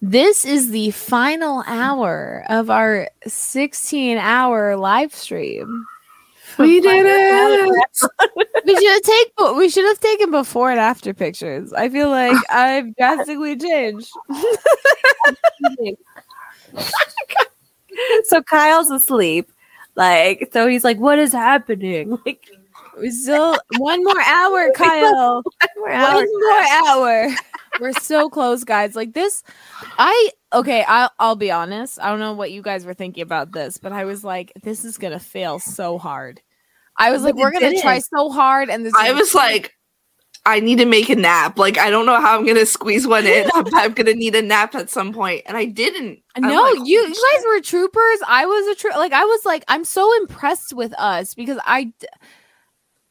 [0.00, 5.84] This is the final hour of our 16 hour live stream.
[6.56, 7.68] We did it.
[8.64, 11.72] we should take we should have taken before and after pictures.
[11.72, 14.10] I feel like I've drastically changed.
[18.24, 19.50] so Kyle's asleep.
[19.96, 22.18] Like, so he's like, what is happening?
[22.24, 22.48] Like
[23.00, 25.42] we still one more hour, Kyle.
[25.42, 26.14] one more hour.
[26.14, 27.28] One more hour.
[27.80, 28.96] We're so close, guys.
[28.96, 29.42] Like this,
[29.98, 30.84] I okay.
[30.84, 32.00] I'll I'll be honest.
[32.00, 34.84] I don't know what you guys were thinking about this, but I was like, this
[34.84, 36.40] is gonna fail so hard.
[36.96, 38.92] I was like, we're gonna try so hard, and this.
[38.96, 39.74] I was like,
[40.48, 41.58] I need to make a nap.
[41.58, 43.50] Like, I don't know how I'm gonna squeeze one in.
[43.54, 46.20] I'm, I'm gonna need a nap at some point, and I didn't.
[46.38, 48.20] No, like, you, you guys were troopers.
[48.26, 48.96] I was a troop.
[48.96, 51.92] Like, I was like, I'm so impressed with us because I.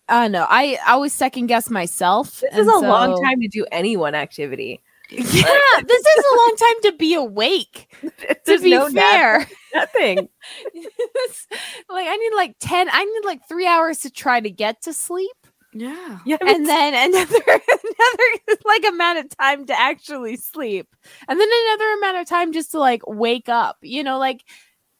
[0.10, 0.46] I know.
[0.50, 2.42] I, I always second guess myself.
[2.42, 2.82] This is a so...
[2.82, 4.82] long time to do any one activity.
[5.10, 7.96] Yeah, this is a long time to be awake.
[8.46, 10.18] to be no fair, nothing.
[11.90, 12.90] like I need like ten.
[12.92, 15.32] I need like three hours to try to get to sleep.
[15.72, 20.94] Yeah, yeah, and then another another like amount of time to actually sleep,
[21.30, 23.78] and then another amount of time just to like wake up.
[23.82, 24.44] You know, like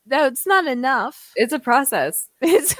[0.06, 1.34] that's not enough.
[1.36, 2.30] It's a process.
[2.40, 2.76] It's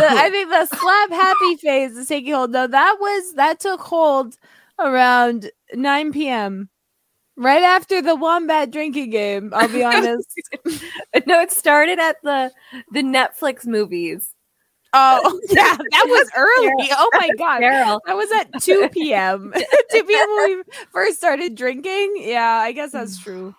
[0.00, 2.50] the, I think the slap happy phase is taking hold.
[2.50, 4.36] No, that was that took hold
[4.78, 6.68] around 9 p.m.
[7.36, 10.40] Right after the wombat drinking game, I'll be honest.
[11.26, 12.52] no, it started at the
[12.92, 14.34] the Netflix movies.
[14.92, 16.88] Oh, yeah, that was early.
[16.90, 18.02] Oh my god, Carol.
[18.06, 19.52] that was at 2 p.m.
[19.92, 20.28] 2 p.m.
[20.30, 22.16] when we first started drinking.
[22.18, 23.54] Yeah, I guess that's true.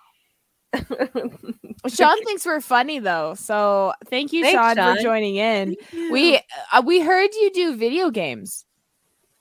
[1.87, 5.75] Sean thinks we're funny though, so thank you, Thanks, Sean, Sean, for joining in.
[6.11, 6.39] We
[6.71, 8.65] uh, we heard you do video games.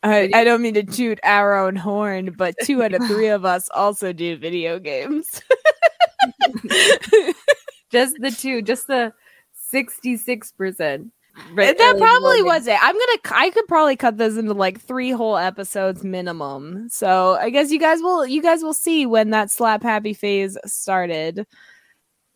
[0.03, 3.45] I, I don't mean to toot our own horn, but two out of three of
[3.45, 5.43] us also do video games.
[7.91, 9.13] just the two, just the
[9.53, 11.13] sixty-six percent.
[11.53, 12.79] Right, that probably was it.
[12.83, 13.19] I'm gonna.
[13.39, 16.89] I could probably cut this into like three whole episodes minimum.
[16.89, 18.27] So I guess you guys will.
[18.27, 21.47] You guys will see when that slap happy phase started.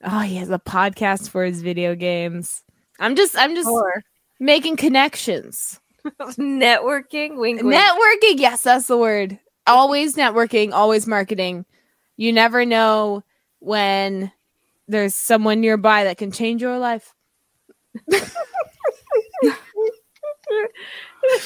[0.05, 2.63] Oh, he has a podcast for his video games.
[2.99, 3.37] I'm just.
[3.37, 3.69] I'm just
[4.39, 5.81] making connections.
[6.39, 7.37] networking.
[7.37, 7.75] Wink, wink.
[7.75, 8.39] Networking.
[8.39, 9.39] Yes, that's the word.
[9.67, 10.73] Always networking.
[10.73, 11.65] Always marketing.
[12.17, 13.25] You never know
[13.61, 14.31] when
[14.89, 17.15] there's someone nearby that can change your life.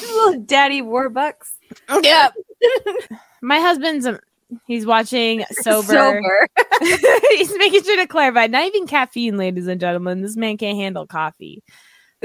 [0.01, 1.51] Little daddy warbucks.
[2.01, 2.29] Yeah.
[3.41, 4.19] My husband's um,
[4.65, 5.87] he's watching sober.
[5.87, 6.47] sober.
[7.29, 8.47] he's making sure to clarify.
[8.47, 10.21] Not even caffeine, ladies and gentlemen.
[10.21, 11.63] This man can't handle coffee.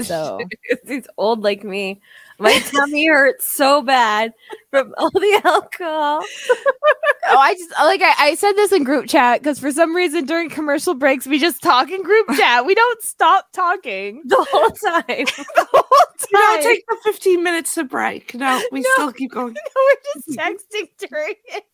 [0.02, 0.40] So
[0.86, 2.00] he's old like me.
[2.40, 4.32] My tummy hurts so bad
[4.70, 6.20] from all the alcohol.
[7.26, 10.24] oh, I just like I, I said this in group chat because for some reason
[10.24, 12.66] during commercial breaks we just talk in group chat.
[12.66, 15.26] We don't stop talking the whole time.
[15.26, 15.82] the whole
[16.18, 16.28] time.
[16.32, 18.34] You don't take the 15 minutes to break.
[18.34, 19.54] No, we no, still keep going.
[19.54, 21.64] No, we're just texting during it.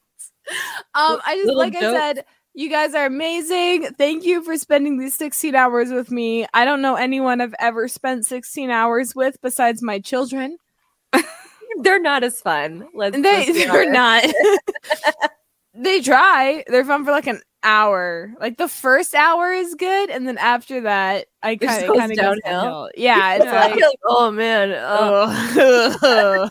[0.92, 1.82] Um, I just like joke.
[1.82, 2.24] I said
[2.54, 3.94] you guys are amazing.
[3.94, 6.46] Thank you for spending these 16 hours with me.
[6.52, 10.58] I don't know anyone I've ever spent 16 hours with besides my children.
[11.82, 12.88] they're not as fun.
[12.92, 14.24] Let's they, they're not.
[15.74, 16.64] they try.
[16.66, 18.34] They're fun for like an hour.
[18.40, 22.18] Like the first hour is good, and then after that, I kind of kind of
[22.18, 22.40] downhill.
[22.44, 22.90] downhill.
[22.96, 24.72] Yeah, it's like, like, oh man.
[24.76, 26.48] Oh.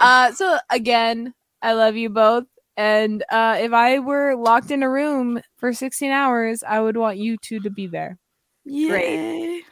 [0.00, 2.44] uh, so again, I love you both.
[2.78, 7.18] And uh, if I were locked in a room for 16 hours, I would want
[7.18, 8.18] you two to be there.
[8.64, 9.62] Yay.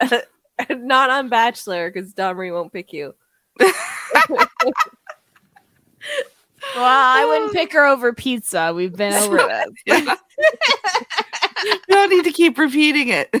[0.00, 0.24] Great.
[0.70, 3.14] Not on Bachelor because Don Marie won't pick you.
[3.60, 3.72] well,
[6.74, 8.72] I wouldn't pick her over pizza.
[8.74, 9.68] We've been over that.
[11.64, 13.32] you don't need to keep repeating it.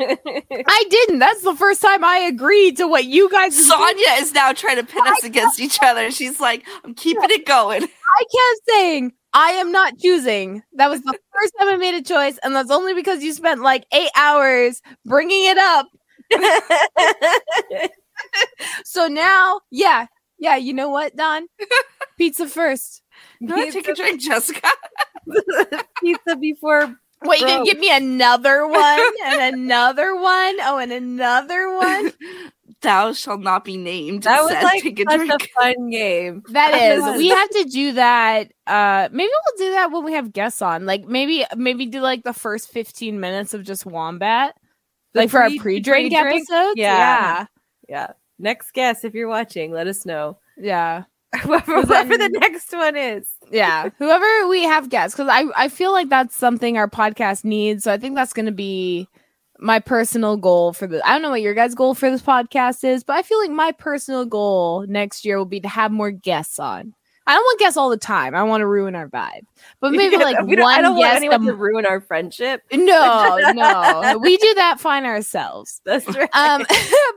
[0.00, 1.18] I didn't.
[1.18, 3.56] That's the first time I agreed to what you guys.
[3.66, 6.10] Sonia is now trying to pin us against each other.
[6.10, 7.82] She's like, "I'm keeping it going."
[8.18, 12.02] I kept saying, "I am not choosing." That was the first time I made a
[12.02, 15.86] choice, and that's only because you spent like eight hours bringing it up.
[18.84, 20.06] so now, yeah,
[20.38, 20.56] yeah.
[20.56, 21.46] You know what, Don?
[22.18, 23.02] Pizza first.
[23.46, 24.68] To take a drink, Jessica?
[26.00, 26.96] pizza before.
[27.24, 27.56] Wait, you Bro.
[27.56, 30.56] can give me another one and another one?
[30.60, 32.12] Oh, and another one?
[32.80, 34.22] Thou shall not be named.
[34.22, 36.42] That was says like a such a fun game.
[36.50, 37.18] That That is.
[37.18, 38.52] We have to do that.
[38.68, 40.86] Uh maybe we'll do that when we have guests on.
[40.86, 44.54] Like maybe maybe do like the first 15 minutes of just wombat.
[45.12, 46.46] The like for our pre- pre-drink, pre-drink?
[46.48, 46.74] episodes.
[46.76, 47.46] Yeah.
[47.88, 48.12] Yeah.
[48.38, 50.38] Next guest, if you're watching, let us know.
[50.56, 51.02] Yeah.
[51.42, 53.28] whoever, then- whoever the next one is.
[53.50, 53.88] Yeah.
[53.98, 57.84] Whoever we have guests, because I, I feel like that's something our podcast needs.
[57.84, 59.08] So I think that's gonna be
[59.58, 62.84] my personal goal for the I don't know what your guys' goal for this podcast
[62.84, 66.10] is, but I feel like my personal goal next year will be to have more
[66.10, 66.94] guests on.
[67.26, 68.34] I don't want guests all the time.
[68.34, 69.42] I want to ruin our vibe.
[69.80, 72.00] But maybe like We don't- I one don't want guest a anyone to ruin our
[72.00, 72.62] friendship.
[72.72, 75.80] No, no, we do that fine ourselves.
[75.84, 76.28] That's right.
[76.32, 76.64] Um,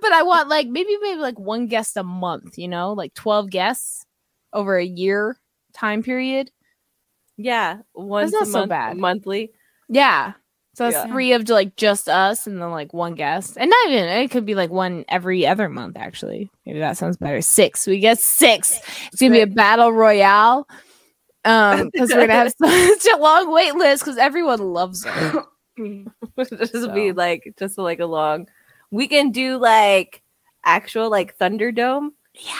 [0.01, 2.57] but I want like maybe maybe like one guest a month.
[2.57, 4.05] You know, like twelve guests
[4.51, 5.37] over a year
[5.73, 6.51] time period.
[7.37, 8.97] yeah, once not a so month, bad.
[8.97, 9.51] monthly.
[9.89, 10.33] Yeah,
[10.75, 11.07] so it's Yeah.
[11.07, 14.45] three of like just us, and then like one guest, and not even it could
[14.45, 15.97] be like one every other month.
[15.97, 17.41] Actually, maybe that sounds better.
[17.41, 17.87] Six.
[17.87, 18.79] We get six.
[19.11, 20.67] It's gonna be a battle royale.
[21.43, 25.35] Um, because we're gonna have such a long wait list because everyone loves it.
[26.37, 28.47] this will be like just like a long.
[28.91, 30.21] We can do like
[30.63, 32.09] actual like Thunderdome.
[32.35, 32.53] Yeah.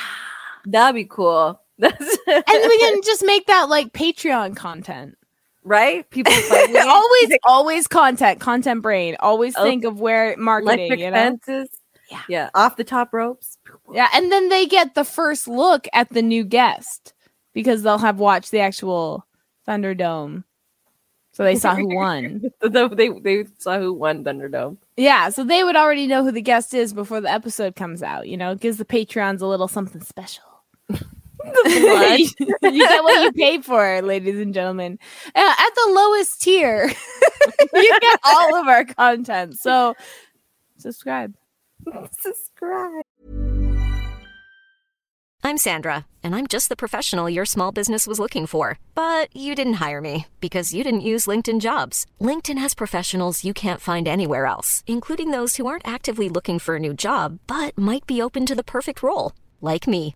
[0.66, 1.62] That'd be cool.
[1.81, 5.18] That's and we can just make that like Patreon content.
[5.63, 6.10] right.
[6.10, 6.31] People
[6.88, 9.18] always, always content, content brain.
[9.19, 11.00] Always Oh, think of where marketing.
[11.00, 11.16] You know?
[11.18, 11.69] fences.
[12.10, 12.22] Yeah.
[12.30, 13.57] yeah, off the top ropes.
[13.94, 17.13] Yeah, and then they get the first look at the new guest
[17.54, 19.25] because they'll have watched the actual
[19.68, 20.44] Thunderdome,
[21.31, 22.42] so they saw who won.
[22.62, 24.75] So they they saw who won Thunderdome.
[24.98, 28.28] Yeah, so they would already know who the guest is before the episode comes out.
[28.28, 30.44] You know, it gives the Patreons a little something special.
[31.66, 35.00] you get what you pay for, ladies and gentlemen.
[35.36, 36.92] Uh, at the lowest tier,
[37.74, 39.58] you get all of our content.
[39.58, 39.96] So
[40.78, 41.36] subscribe.
[42.20, 43.04] Subscribe.
[45.44, 48.78] I'm Sandra, and I'm just the professional your small business was looking for.
[48.94, 52.06] But you didn't hire me because you didn't use LinkedIn jobs.
[52.20, 56.76] LinkedIn has professionals you can't find anywhere else, including those who aren't actively looking for
[56.76, 60.16] a new job but might be open to the perfect role, like me.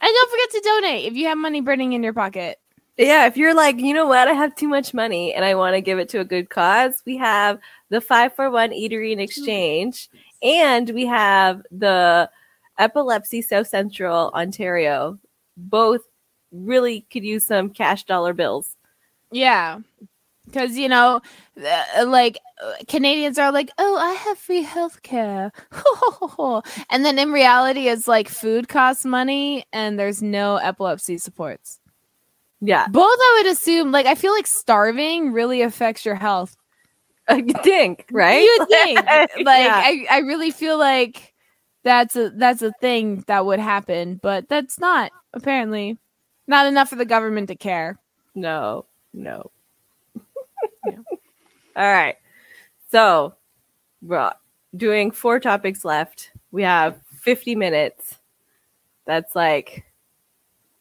[0.00, 2.58] And don't forget to donate if you have money burning in your pocket.
[2.96, 5.74] Yeah, if you're like, you know what, I have too much money and I want
[5.74, 7.60] to give it to a good cause, we have
[7.90, 10.08] the five for eatery and exchange,
[10.42, 12.28] and we have the
[12.76, 15.18] Epilepsy South Central Ontario.
[15.56, 16.02] Both
[16.50, 18.74] really could use some cash dollar bills.
[19.30, 19.80] Yeah.
[20.46, 21.20] Because, you know,
[21.64, 22.38] uh, like
[22.88, 25.50] Canadians are like, oh, I have free healthcare.
[26.90, 31.78] and then in reality, it's like food costs money and there's no epilepsy supports.
[32.60, 36.56] Yeah, Both, I would assume, like, I feel like starving really affects your health.
[37.30, 38.42] Uh, you think, right?
[38.42, 38.98] You think.
[38.98, 39.82] like, Yeah.
[39.84, 41.34] I, I really feel like
[41.84, 45.98] that's a that's a thing that would happen, but that's not apparently
[46.48, 47.98] not enough for the government to care.
[48.34, 49.50] No, no.
[50.86, 50.96] All
[51.76, 52.16] right.
[52.90, 53.34] So,
[54.02, 54.32] we're
[54.76, 56.30] doing four topics left.
[56.50, 58.18] We have 50 minutes.
[59.06, 59.84] That's like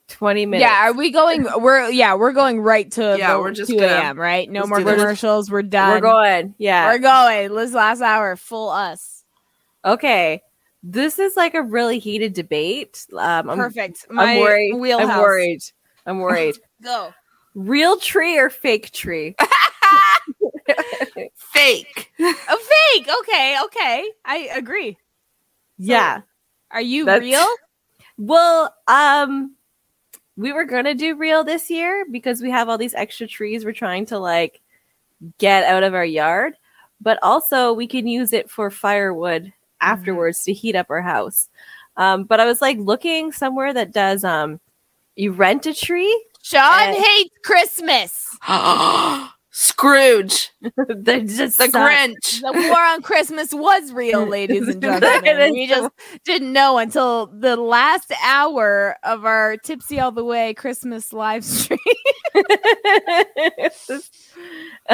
[0.10, 0.70] 20 minutes.
[0.70, 1.48] Yeah, are we going?
[1.58, 4.20] We're yeah, we're going right to Yeah, the we're just 2 a.m.
[4.20, 4.50] Right?
[4.50, 4.96] No more do this.
[4.96, 5.52] commercials.
[5.52, 5.92] We're done.
[5.92, 6.56] We're going.
[6.58, 6.88] Yeah.
[6.88, 7.54] We're going.
[7.54, 9.24] This last hour, full us.
[9.84, 10.42] okay.
[10.84, 13.06] This is like a really heated debate.
[13.12, 14.06] Um, I'm, Perfect.
[14.16, 14.76] I'm worried.
[14.76, 15.10] Wheelhouse.
[15.10, 15.60] I'm worried.
[16.06, 16.56] I'm worried.
[16.84, 17.14] Go.
[17.56, 19.36] Real tree or fake tree?
[21.36, 22.12] Fake.
[22.20, 23.08] Oh, fake.
[23.22, 23.58] Okay.
[23.66, 24.12] Okay.
[24.26, 24.98] I agree.
[25.78, 26.22] yeah.
[26.72, 27.46] Are you That's- real?
[28.18, 29.56] Well, um,
[30.36, 33.72] we were gonna do real this year because we have all these extra trees we're
[33.74, 34.62] trying to like
[35.38, 36.54] get out of our yard,
[37.00, 41.50] but also we can use it for firewood afterwards to heat up our house.
[41.96, 44.60] Um, but I was like looking somewhere that does um,
[45.16, 46.26] you rent a tree.
[46.42, 48.38] Sean And- hates Christmas.
[49.60, 50.52] Scrooge,
[50.88, 51.66] They're just the.
[51.66, 52.42] Grinch.
[52.42, 55.52] The war on Christmas was real, ladies and gentlemen.
[55.52, 55.90] We just
[56.26, 61.80] didn't know until the last hour of our Tipsy All the Way Christmas live stream.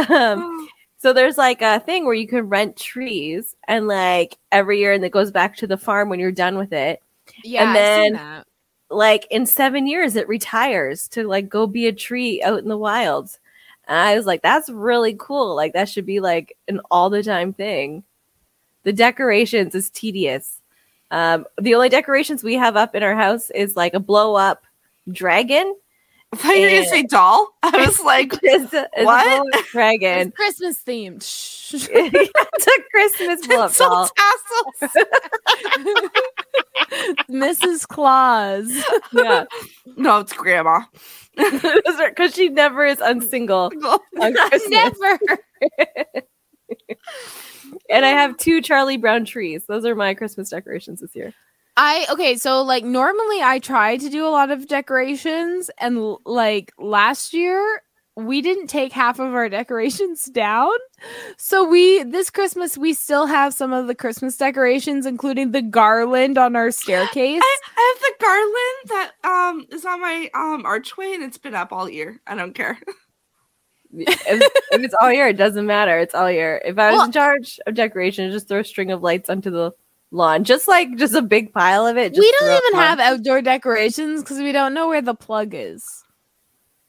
[0.10, 4.94] um, so there's like a thing where you can rent trees, and like every year,
[4.94, 7.02] and it goes back to the farm when you're done with it.
[7.44, 8.48] Yeah, And I've seen then- that.
[8.90, 12.78] Like in seven years, it retires to like go be a tree out in the
[12.78, 13.38] wild.
[13.88, 15.56] And I was like, that's really cool.
[15.56, 18.04] Like that should be like an all the time thing.
[18.84, 20.60] The decorations is tedious.
[21.12, 24.64] Um, the only decorations we have up in our house is like a blow up
[25.12, 25.76] dragon.
[26.32, 27.54] I thought you were gonna say doll.
[27.62, 29.26] I was like, It's a, it's What?
[29.26, 30.32] a blow-up It's dragon.
[30.32, 31.22] Christmas themed.
[31.24, 31.88] Shh.
[31.92, 34.10] it's a Christmas blow up tinsel doll.
[34.80, 35.06] tassels.
[37.30, 37.88] Mrs.
[37.88, 38.72] Claus.
[39.12, 39.46] Yeah,
[39.96, 40.82] No, it's grandma.
[41.36, 43.72] because she never is unsingle
[44.20, 44.70] on Christmas.
[44.70, 45.20] Never.
[47.90, 49.66] And I have two Charlie Brown trees.
[49.68, 51.34] Those are my Christmas decorations this year.
[51.76, 56.22] I okay, so like normally I try to do a lot of decorations, and l-
[56.26, 57.82] like last year
[58.16, 60.72] we didn't take half of our decorations down.
[61.38, 66.38] So we this Christmas we still have some of the Christmas decorations, including the garland
[66.38, 67.42] on our staircase.
[67.44, 71.56] I, I have the garland that um is on my um archway and it's been
[71.56, 72.22] up all year.
[72.28, 72.78] I don't care.
[73.94, 76.00] if, if it's all year, it doesn't matter.
[76.00, 76.62] It's all year.
[76.66, 79.50] If I was Well- in charge of decoration, just throw a string of lights onto
[79.52, 79.72] the
[80.12, 82.10] lawn, just like just a big pile of it.
[82.14, 82.86] Just we don't even on.
[82.86, 86.03] have outdoor decorations because we don't know where the plug is.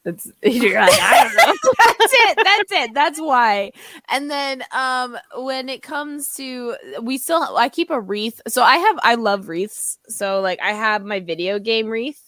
[0.05, 1.55] It's, you're like, I don't know.
[1.99, 3.73] that's it that's it that's why.
[4.09, 8.41] And then um when it comes to we still i keep a wreath.
[8.47, 9.99] So i have i love wreaths.
[10.09, 12.23] So like i have my video game wreath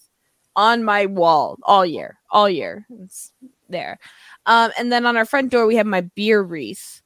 [0.54, 2.86] on my wall all year all year.
[3.02, 3.32] It's
[3.68, 3.98] there.
[4.46, 7.02] Um and then on our front door we have my beer wreath.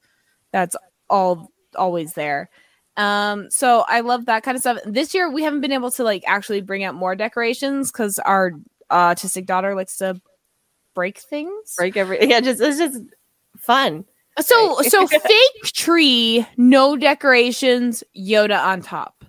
[0.52, 0.76] That's
[1.08, 2.48] all always there.
[2.96, 4.78] Um so i love that kind of stuff.
[4.84, 8.52] This year we haven't been able to like actually bring out more decorations because our
[8.90, 10.20] autistic daughter likes to
[10.94, 13.00] break things Break every yeah, just it's just
[13.58, 14.04] fun.
[14.40, 14.90] so Right.
[14.90, 19.24] so fake tree, no decorations, Yoda on top.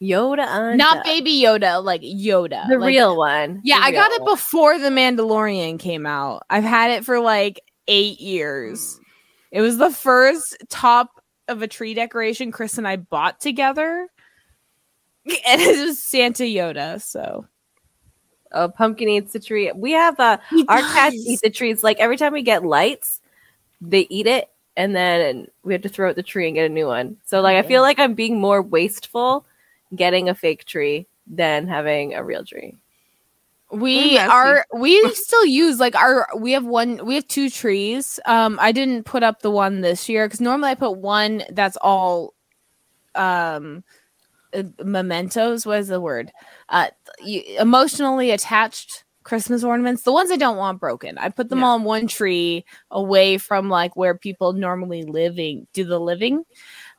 [0.00, 1.04] Yoda on Not top.
[1.04, 2.68] baby Yoda, like Yoda.
[2.68, 3.60] the like- real one.
[3.64, 4.34] Yeah, The I got real it one.
[4.34, 6.42] before The Mandalorian came out.
[6.50, 8.98] I've had it for like eight years.
[9.52, 11.10] It was the first top
[11.48, 14.08] of a tree decoration Chris and I bought together.
[15.46, 17.46] And it was Santa Yoda, so
[18.54, 19.70] Oh, pumpkin eats the tree.
[19.74, 21.26] We have uh He our cats does.
[21.26, 21.82] eat the trees.
[21.82, 23.20] Like every time we get lights,
[23.80, 26.74] they eat it, and then we have to throw out the tree and get a
[26.74, 27.16] new one.
[27.24, 29.44] So like I feel like I'm being more wasteful
[29.94, 32.76] getting a fake tree than having a real tree.
[33.70, 38.58] we are we still use like our we have one we have two trees um
[38.60, 42.34] i didn't put up the one this year because normally i put one that's all
[43.14, 43.82] um
[44.54, 46.30] uh, mementos what is the word
[46.68, 46.88] uh
[47.22, 51.66] you, emotionally attached christmas ornaments the ones i don't want broken i put them Yeah.
[51.66, 56.44] all on one tree away from like where people normally living do the living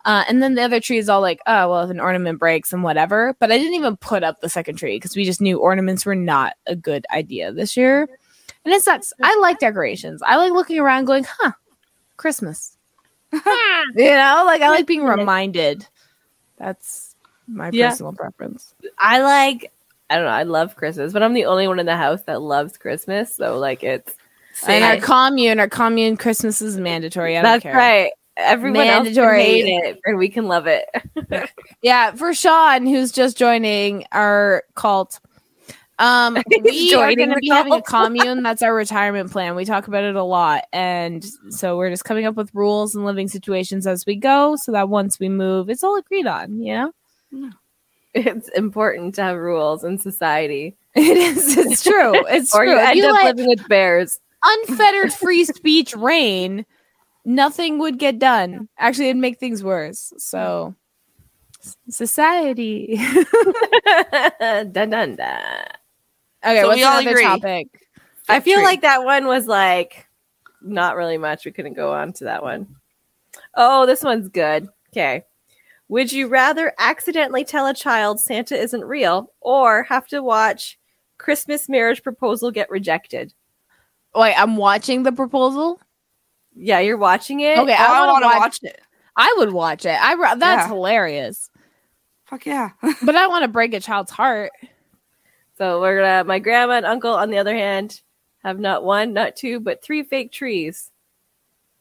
[0.06, 2.74] uh, and then the other tree is all like, oh, well, if an ornament breaks
[2.74, 3.38] and whatever.
[3.40, 6.14] But I didn't even put up the second tree because we just knew ornaments were
[6.14, 8.10] not a good idea this year.
[8.66, 9.14] And it sucks.
[9.24, 10.22] I like decorations.
[10.22, 11.54] I like looking around going, huh,
[12.18, 12.78] Christmas.
[13.32, 13.42] you
[13.96, 15.88] know, like I like being reminded.
[16.58, 17.03] That's
[17.48, 17.90] my Yeah.
[17.90, 18.74] personal preference.
[18.98, 19.72] I like
[20.10, 22.42] I don't know, I love Christmas, but I'm the only one in the house that
[22.42, 23.34] loves Christmas.
[23.34, 24.14] So like it's
[24.68, 27.38] And our commune, our commune Christmas is mandatory.
[27.38, 27.76] I don't that's care.
[27.76, 28.12] right.
[28.36, 29.44] Everyone Mandatory.
[29.44, 30.86] hate it, and we can love it.
[31.82, 35.20] Yeah, for Sean, who's just joining our cult.
[36.00, 38.42] Um, we are going to be having a commune.
[38.42, 39.56] That's our retirement plan.
[39.56, 43.06] We talk about it a lot, and so we're just coming up with rules and
[43.06, 46.60] living situations as we go, so that once we move, it's all agreed on.
[46.62, 46.92] You know,
[48.14, 51.58] it's important to have rules in society, it is.
[51.58, 52.14] It's true.
[52.28, 52.74] It's or true.
[52.74, 54.20] you end you up living with bears.
[54.44, 56.66] unfettered free speech reign,
[57.26, 58.68] nothing would get done.
[58.78, 60.14] Actually, it'd make things worse.
[60.18, 60.76] So,
[61.90, 62.98] society.
[64.40, 65.16] dun dun dun.
[66.46, 67.24] Okay, So what's we all another agree.
[67.24, 67.68] topic?
[68.30, 68.66] I feel tree.
[68.66, 70.08] like that one was like
[70.62, 71.46] not really much.
[71.46, 72.76] We couldn't go on to that one.
[73.56, 74.68] Oh, this one's good.
[74.92, 75.24] Okay.
[75.94, 80.80] Would you rather accidentally tell a child Santa isn't real or have to watch
[81.20, 83.32] Christmas marriage proposal get rejected?
[84.16, 85.80] Wait, I'm watching the proposal.
[86.56, 87.60] Yeah, you're watching it.
[87.60, 88.40] Okay, Oh, I, I want to watch.
[88.40, 88.82] watch it.
[89.16, 89.96] I would watch it.
[90.02, 90.68] I that's Yeah.
[90.68, 91.52] hilarious.
[92.26, 92.72] Fuck yeah.
[93.04, 94.52] but I want to break a child's heart.
[95.60, 96.24] So we're gonna.
[96.24, 98.02] My grandma and uncle, on the other hand,
[98.44, 100.90] have not one, not two, but three fake trees.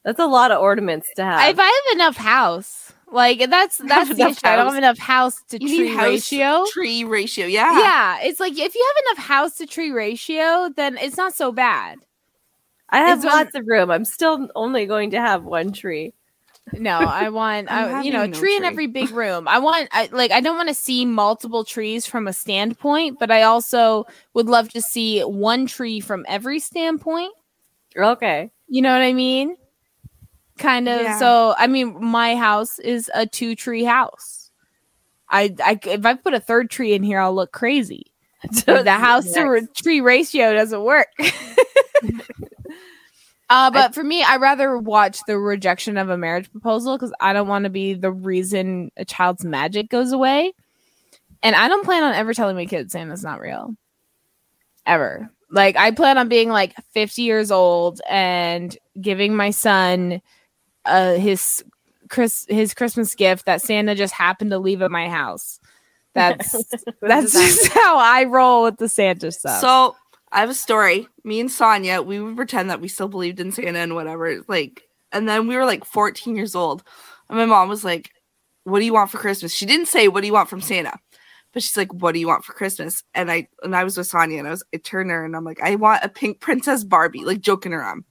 [0.05, 1.49] That's a lot of ornaments to have.
[1.49, 4.41] If I have enough house, like that's that's the issue.
[4.45, 6.65] I don't have enough house to You tree house ratio.
[6.73, 7.47] Tree ratio.
[7.47, 7.79] Yeah.
[7.79, 11.53] Yeah, it's like if you have enough house to tree ratio, then it's not so
[11.53, 11.99] bad.
[12.91, 13.91] I have It's lots of room.
[13.91, 16.13] I'm still only going to have one tree.
[16.75, 19.49] No, I want I'm uh, you know having no tree in every big room.
[19.49, 23.31] I want I like I don't want to see multiple trees from a standpoint, but
[23.31, 27.33] I also would love to see one tree from every standpoint.
[27.97, 28.51] Okay.
[28.69, 29.57] You know what I mean?
[30.59, 31.03] Kind of.
[31.03, 31.19] Yeah.
[31.19, 34.51] So I mean, my house is a two tree house.
[35.29, 38.13] I, I if I put a third tree in here, I'll look crazy.
[38.67, 41.09] the house to re- tree ratio doesn't work.
[43.49, 47.33] uh, but for me, I rather watch the rejection of a marriage proposal because I
[47.33, 50.53] don't want to be the reason a child's magic goes away.
[51.43, 53.75] And I don't plan on ever telling my kids Santa's not real.
[54.87, 55.31] Ever.
[55.51, 60.21] Like I plan on being like 50 years old and giving my son
[60.85, 61.65] uh his
[62.09, 65.59] Chris his Christmas gift that Santa just happened to leave at my house.
[66.15, 66.53] That's
[67.01, 69.61] that's just how I roll with the Santa stuff.
[69.61, 69.97] So
[70.33, 71.09] I have a story.
[71.25, 74.43] Me and Sonia, we would pretend that we still believed in Santa and whatever.
[74.49, 76.83] Like, and then we were like 14 years old.
[77.29, 78.11] And my mom was like,
[78.65, 79.55] What do you want for Christmas?
[79.55, 80.99] She didn't say, What do you want from Santa?
[81.53, 83.05] But she's like, What do you want for Christmas?
[83.15, 85.45] And I and I was with Sonia and I was I turned her and I'm
[85.45, 88.05] like, I want a pink princess Barbie, like joking around.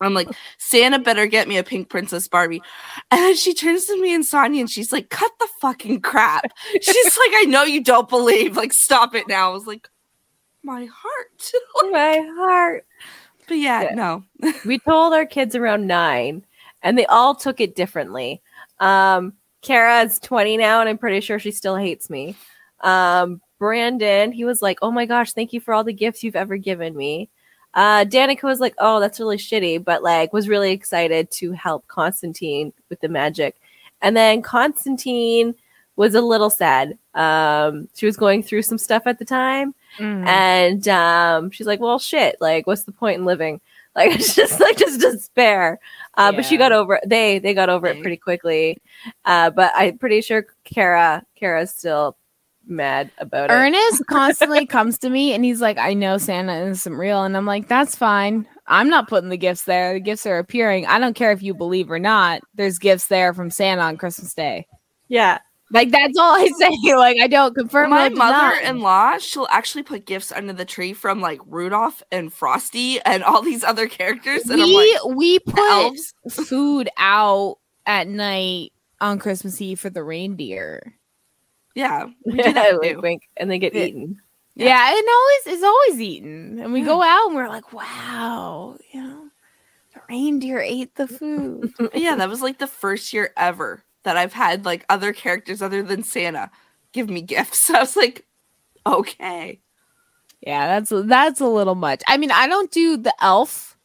[0.00, 0.28] I'm like,
[0.58, 2.62] Santa better get me a pink princess Barbie.
[3.10, 6.44] And then she turns to me and Sonia and she's like, cut the fucking crap.
[6.80, 8.56] She's like, I know you don't believe.
[8.56, 9.50] Like, stop it now.
[9.50, 9.88] I was like,
[10.62, 11.52] my heart.
[11.90, 12.86] my heart.
[13.48, 13.94] But yeah, Yeah.
[13.94, 14.24] no.
[14.66, 16.44] we told our kids around nine,
[16.82, 18.42] and they all took it differently.
[18.78, 22.36] Um, Kara's 20 now, and I'm pretty sure she still hates me.
[22.80, 26.36] Um, Brandon, he was like, Oh my gosh, thank you for all the gifts you've
[26.36, 27.30] ever given me.
[27.74, 31.86] Uh, Danica was like, Oh, that's really shitty, but like was really excited to help
[31.88, 33.56] Constantine with the magic.
[34.02, 35.54] And then Constantine
[35.96, 36.96] was a little sad.
[37.14, 40.26] Um, she was going through some stuff at the time Mm.
[40.26, 42.36] and um, she's like, "Well, shit.
[42.40, 43.60] Like, what's the point in living?
[43.96, 45.80] Like, it's just like just despair."
[46.14, 47.04] Uh, But she got over it.
[47.08, 48.78] They they got over it pretty quickly.
[49.24, 52.16] Uh, but I'm pretty sure Kara Kara's still
[52.68, 53.54] mad about it.
[53.54, 57.24] Ernest constantly comes to me and he's like, I know Santa isn't real.
[57.24, 58.46] And I'm like, that's fine.
[58.66, 59.94] I'm not putting the gifts there.
[59.94, 60.86] The gifts are appearing.
[60.86, 62.42] I don't care if you believe or not.
[62.54, 64.66] There's gifts there from Santa on Christmas Day.
[65.08, 65.38] Yeah.
[65.70, 66.94] Like, that's all I say.
[66.94, 71.40] Like, I don't confirm My mother-in-law, she'll actually put gifts under the tree from like
[71.46, 74.48] Rudolph and Frosty and all these other characters.
[74.48, 76.14] And I'm we like, we put elves.
[76.30, 80.97] food out at night on Christmas Eve for the reindeer.
[81.78, 83.84] Yeah, we do that wink, wink, and they get Yeah.
[83.86, 84.20] eaten.
[84.56, 86.58] Yeah, and always is always eaten.
[86.58, 89.28] And we go out and we're like, wow, you know,
[89.94, 91.72] the reindeer ate the food.
[91.94, 95.82] Yeah, that was like the first year ever that I've had like other characters other
[95.82, 96.50] than Santa
[96.92, 97.70] give me gifts.
[97.74, 98.26] I was like,
[98.86, 99.60] okay.
[100.40, 102.02] yeah, that's that's a little much.
[102.08, 103.76] I mean, I don't do the elf,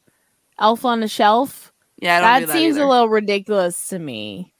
[0.60, 1.72] elf on a shelf.
[2.00, 2.86] Yeah, I don't That, that seems either.
[2.86, 4.53] a little ridiculous to me.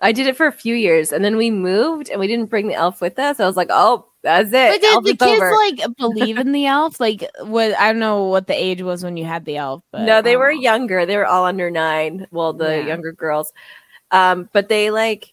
[0.00, 2.68] I did it for a few years, and then we moved, and we didn't bring
[2.68, 3.40] the elf with us.
[3.40, 4.52] I was like, "Oh, that's it.
[4.52, 7.00] But did Elf the kids over." like believe in the elf?
[7.00, 7.76] Like, what?
[7.78, 10.36] I don't know what the age was when you had the elf, but no, they
[10.36, 11.06] were um, younger.
[11.06, 12.26] They were all under nine.
[12.30, 12.86] Well, the Yeah.
[12.86, 13.52] younger girls,
[14.10, 15.32] um, but they like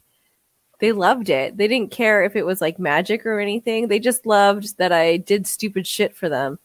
[0.79, 1.57] they loved it.
[1.57, 3.87] They didn't care if it was like magic or anything.
[3.87, 6.59] They just loved that I did stupid shit for them.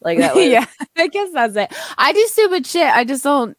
[0.00, 0.34] Like that.
[0.36, 0.66] Was, yeah,
[0.96, 1.72] I guess that's it.
[1.98, 2.86] I do stupid shit.
[2.86, 3.56] I just don't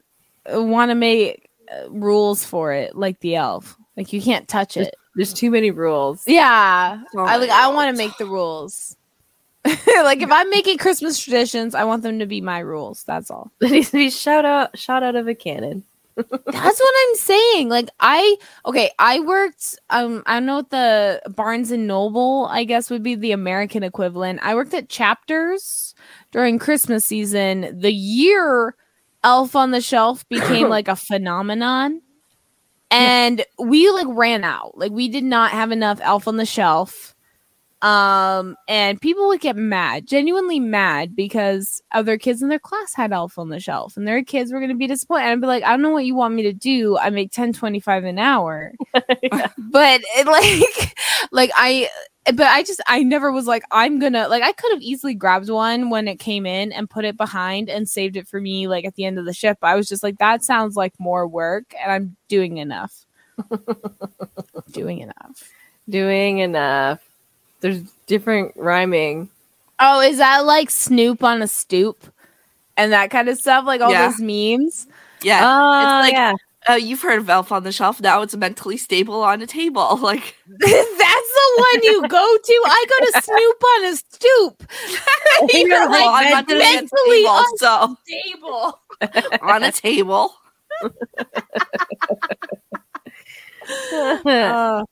[0.48, 1.45] want to make
[1.90, 3.78] rules for it, like the elf.
[3.98, 4.94] Like you can't touch it.
[5.16, 6.24] There's too many rules.
[6.28, 7.50] Yeah, So I like.
[7.50, 8.96] many I want to make the rules.
[9.66, 13.04] like if I'm making Christmas traditions, I want them to be my rules.
[13.06, 13.52] That's all.
[13.62, 15.84] It needs to be shot out, shot out of a cannon.
[16.16, 17.70] That's what I'm saying.
[17.70, 22.64] Like I okay, I worked um I don't know what the Barnes and Noble, I
[22.64, 24.40] guess would be the American equivalent.
[24.44, 25.94] I worked at Chapters
[26.32, 27.78] during Christmas season.
[27.80, 28.76] The year
[29.26, 32.02] Elf on the Shelf became like a phenomenon.
[32.92, 34.78] And we like ran out.
[34.78, 37.15] Like we did not have enough Elf on the Shelf.
[37.86, 43.14] Um, and people would get mad, genuinely mad, because other kids in their class had
[43.14, 45.26] Elf on the Shelf, and their kids were going to be disappointed.
[45.26, 46.98] I'd be like, I don't know what you want me to do.
[46.98, 50.98] I make ten twenty five an hour, but it, like,
[51.32, 51.88] like I,
[52.34, 55.52] but I just, I never was like, I'm gonna, like, I could have easily grabbed
[55.52, 58.86] one when it came in and put it behind and saved it for me, like
[58.86, 59.60] at the end of the shift.
[59.60, 63.06] But I was just like, that sounds like more work, and I'm doing enough.
[64.72, 65.52] doing enough.
[65.88, 67.00] doing enough.
[67.62, 69.30] There's different rhyming.
[69.80, 71.98] Oh, is that like Snoop on a stoop
[72.78, 73.66] and that kind of stuff?
[73.66, 74.08] Like all Yeah.
[74.10, 74.88] those memes?
[75.22, 75.42] Yeah.
[75.44, 76.34] Oh, it's like yeah.
[76.70, 78.00] uh, you've heard of Elf on the Shelf.
[78.00, 79.98] Now it's mentally stable on a table.
[80.02, 82.64] Like That's the one you go to.
[82.66, 84.64] I go to Snoop on a stoop.
[85.54, 88.80] You're well, like I'm not mentally stable, so unstable.
[89.42, 90.34] on a table.
[94.26, 94.84] Uh,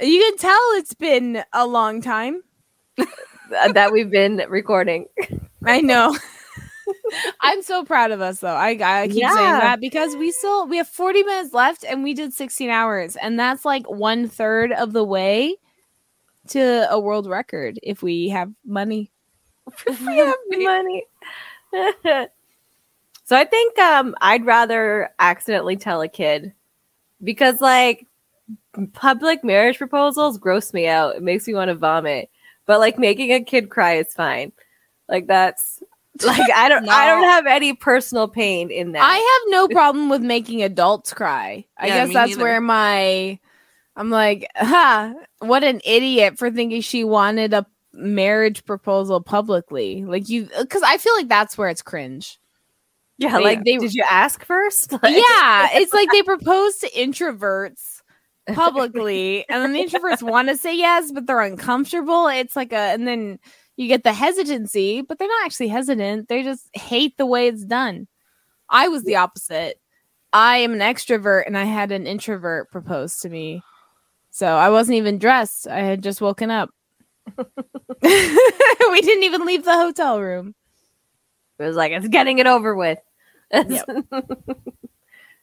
[0.00, 2.42] you can tell it's been a long time.
[3.50, 5.06] that we've been recording.
[5.64, 6.16] I know.
[7.40, 8.54] I'm so proud of us though.
[8.54, 12.14] I, I keep saying that because we still we have 40 minutes left and we
[12.14, 15.56] did 16 hours and that's like one third of the way
[16.48, 19.10] to a world record if we have money.
[19.86, 21.06] if we have money.
[23.24, 26.52] so I think um I'd rather accidentally tell a kid
[27.22, 28.06] because like
[28.92, 31.16] public marriage proposals gross me out.
[31.16, 32.30] It makes me want to vomit.
[32.66, 34.52] But like making a kid cry is fine.
[35.08, 35.82] Like that's
[36.24, 39.02] like I don't I don't have any personal pain in that.
[39.02, 41.64] I have no problem with making adults cry.
[41.76, 42.42] I Yeah, guess that's neither.
[42.42, 43.38] where my
[43.96, 50.04] I'm like, ha, what an idiot for thinking she wanted a marriage proposal publicly.
[50.04, 52.38] Like you cuz I feel like that's where it's cringe.
[53.18, 54.92] yeah, they- like they- did you ask first?
[55.02, 57.99] Like- yeah, it's like they propose to introverts
[58.48, 62.26] publicly, and then the introverts want to say yes, but they're uncomfortable.
[62.28, 63.38] It's like a, and then
[63.76, 66.28] you get the hesitancy, but they're not actually hesitant.
[66.28, 68.06] They just hate the way it's done.
[68.68, 69.80] I was the opposite.
[70.32, 73.62] I am an extrovert, and I had an introvert propose to me.
[74.30, 75.66] So I wasn't even dressed.
[75.66, 76.70] I had just woken up.
[77.36, 80.54] we didn't even leave the hotel room.
[81.58, 82.98] It was like it's getting it over with.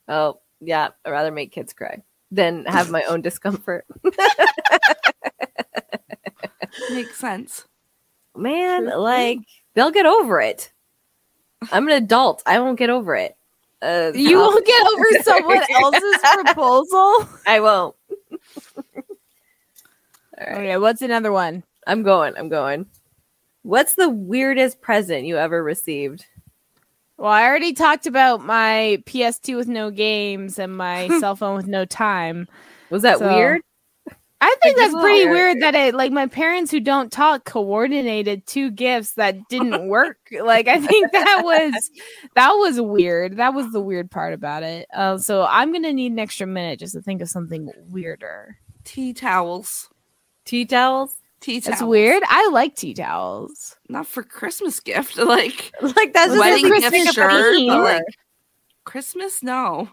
[0.08, 3.86] oh yeah, I'd rather make kids cry than have my own discomfort.
[6.92, 7.66] Makes sense.
[8.36, 9.40] Man, like
[9.74, 10.72] they'll get over it.
[11.72, 12.44] I'm an adult.
[12.46, 13.36] I won't get over it.
[13.82, 17.28] Uh, You will get over someone else's proposal.
[17.48, 17.96] I won't.
[20.40, 21.64] All right, Okay, what's another one?
[21.88, 22.34] I'm going.
[22.38, 22.86] I'm going.
[23.64, 26.26] What's the weirdest present you ever received?
[27.18, 31.68] Well, I already talked about my PS2 with no games and my cell phone with
[31.68, 32.48] no time.
[32.90, 33.62] Was that So- weird?
[34.40, 35.32] I think that's pretty wow.
[35.32, 40.20] weird that it like my parents who don't talk coordinated two gifts that didn't work.
[40.44, 41.90] like I think that was
[42.36, 43.38] that was weird.
[43.38, 44.88] That was the weird part about it.
[44.94, 48.58] Uh, so I'm gonna need an extra minute just to think of something weirder.
[48.84, 49.90] Tea towels.
[50.46, 51.16] Tea towels?
[51.40, 51.80] Tea towels.
[51.80, 52.24] That's weird.
[52.28, 53.76] I like tea towels.
[53.90, 55.18] Not for Christmas gift.
[55.28, 57.54] Like Like that's just wedding a gift, Christmas sure.
[57.54, 57.70] theme.
[57.70, 58.04] But like
[58.86, 59.90] Christmas, no.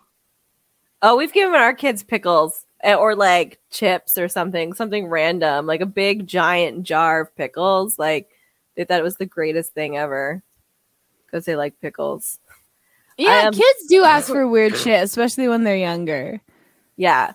[1.02, 5.80] Oh, we've given our kids pickles eh, or like chips or something, something random, like
[5.82, 7.98] a big giant jar of pickles.
[7.98, 8.30] Like
[8.74, 10.42] they thought it was the greatest thing ever
[11.26, 12.38] because they like pickles.
[13.18, 16.40] Yeah, am- kids do ask for weird shit, especially when they're younger.
[16.96, 17.34] Yeah,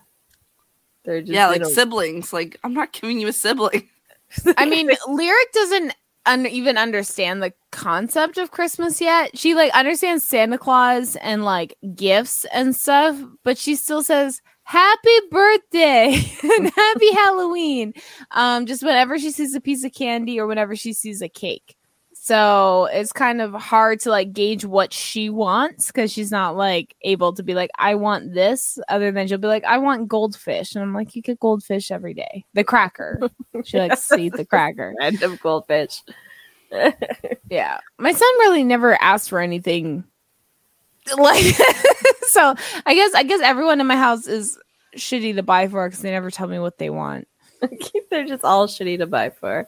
[1.04, 2.34] they're just yeah, they like siblings.
[2.34, 3.88] Like I'm not giving you a sibling.
[4.57, 5.93] I mean, Lyric doesn't
[6.25, 9.37] un- even understand the concept of Christmas yet.
[9.37, 15.19] She like understands Santa Claus and like gifts and stuff, but she still says happy
[15.31, 16.13] birthday
[16.57, 17.93] and happy Halloween.
[18.31, 21.75] Um, just whenever she sees a piece of candy or whenever she sees a cake.
[22.29, 26.95] So it's kind of hard to like gauge what she wants because she's not like
[27.01, 30.75] able to be like, I want this, other than she'll be like, I want goldfish.
[30.75, 32.45] And I'm like, you get goldfish every day.
[32.53, 33.19] The cracker.
[33.65, 34.93] She likes to eat the cracker.
[34.99, 36.03] random goldfish.
[37.49, 37.79] Yeah.
[37.97, 40.03] My son really never asked for anything
[41.17, 41.55] like
[42.27, 42.53] so
[42.85, 44.59] I guess I guess everyone in my house is
[44.95, 47.27] shitty to buy for because they never tell me what they want.
[48.11, 49.67] they're just all shitty to buy for.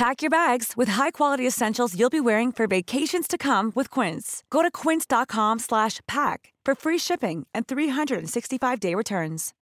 [0.00, 4.42] Pack your bags with high-quality essentials you'll be wearing for vacations to come with Quince.
[4.48, 9.52] Go to quince.com slash pack for free shipping and 365-day returns.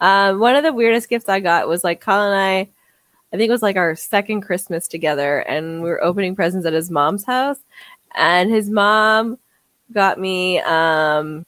[0.00, 2.58] Um, one of the weirdest gifts I got was like Colin and I,
[3.32, 6.72] I think it was like our second Christmas together, and we were opening presents at
[6.72, 7.58] his mom's house,
[8.14, 9.40] and his mom
[9.92, 11.44] got me um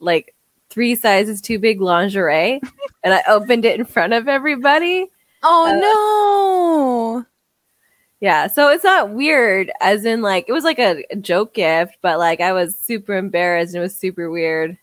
[0.00, 0.34] like
[0.68, 2.60] three sizes too big lingerie,
[3.02, 5.08] and I opened it in front of everybody.
[5.42, 7.26] Oh no.
[8.20, 11.96] Yeah, so it's not weird, as in like it was like a, a joke gift,
[12.02, 14.76] but like I was super embarrassed and it was super weird.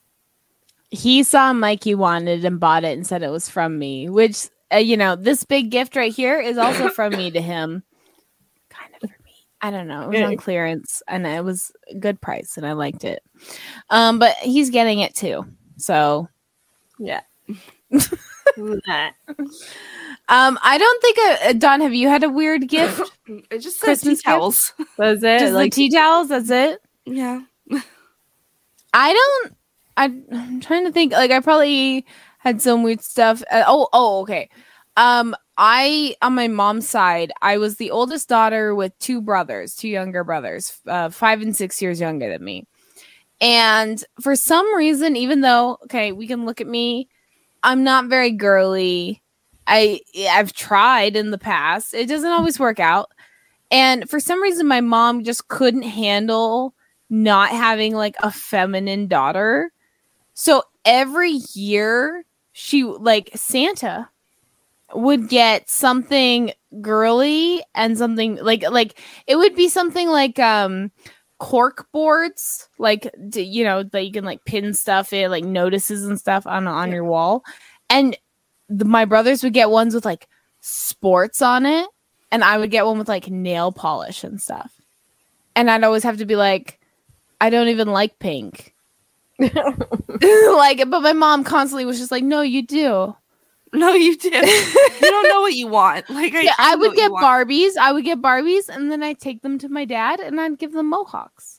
[0.89, 4.77] He saw Mikey wanted and bought it and said it was from me, which uh,
[4.77, 7.83] you know, this big gift right here is also from me to him.
[8.69, 9.33] Kind of for me.
[9.61, 10.03] I don't know.
[10.03, 13.21] It was on clearance and it was a good price and I liked it.
[13.91, 15.45] Um, but he's getting it too.
[15.77, 16.27] So
[16.97, 17.21] Yeah.
[20.29, 21.81] um, I don't think uh, Don.
[21.81, 23.01] Have you had a weird gift?
[23.51, 24.73] It just says Christmas tea towels.
[24.97, 26.29] Was it Just like tea towels?
[26.29, 26.79] That's it.
[27.05, 27.41] Yeah.
[28.93, 29.57] I don't.
[29.97, 31.11] I, I'm trying to think.
[31.11, 32.05] Like I probably
[32.39, 33.43] had some weird stuff.
[33.51, 34.49] Uh, oh, oh, okay.
[34.95, 39.89] Um, I on my mom's side, I was the oldest daughter with two brothers, two
[39.89, 42.65] younger brothers, uh, five and six years younger than me.
[43.41, 47.09] And for some reason, even though okay, we can look at me,
[47.63, 49.21] I'm not very girly.
[49.67, 51.93] I I've tried in the past.
[51.93, 53.11] It doesn't always work out.
[53.69, 56.73] And for some reason, my mom just couldn't handle
[57.09, 59.71] not having like a feminine daughter.
[60.33, 64.09] So every year, she like Santa
[64.93, 66.51] would get something
[66.81, 70.91] girly and something like like it would be something like um
[71.39, 76.19] cork boards like you know that you can like pin stuff in like notices and
[76.19, 77.43] stuff on on your wall
[77.89, 78.17] and
[78.69, 80.27] the, my brothers would get ones with like
[80.61, 81.87] sports on it
[82.31, 84.73] and i would get one with like nail polish and stuff
[85.55, 86.79] and i'd always have to be like
[87.39, 88.73] i don't even like pink
[89.39, 93.15] like but my mom constantly was just like no you do
[93.73, 94.33] No, you did.
[95.01, 96.09] you don't know what you want.
[96.09, 97.11] Like I, yeah, I I would get.
[97.11, 97.75] Barbies.
[97.77, 100.71] I would get Barbies, and then I'd take them to my dad, and I'd give
[100.71, 101.56] them mohawks.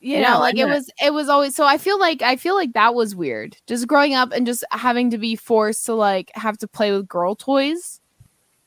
[0.00, 1.54] You Yeah, know, why like it was, it was always.
[1.54, 3.56] So I feel like I feel like that was weird.
[3.66, 7.08] Just growing up and just having to be forced to like have to play with
[7.08, 8.00] girl toys.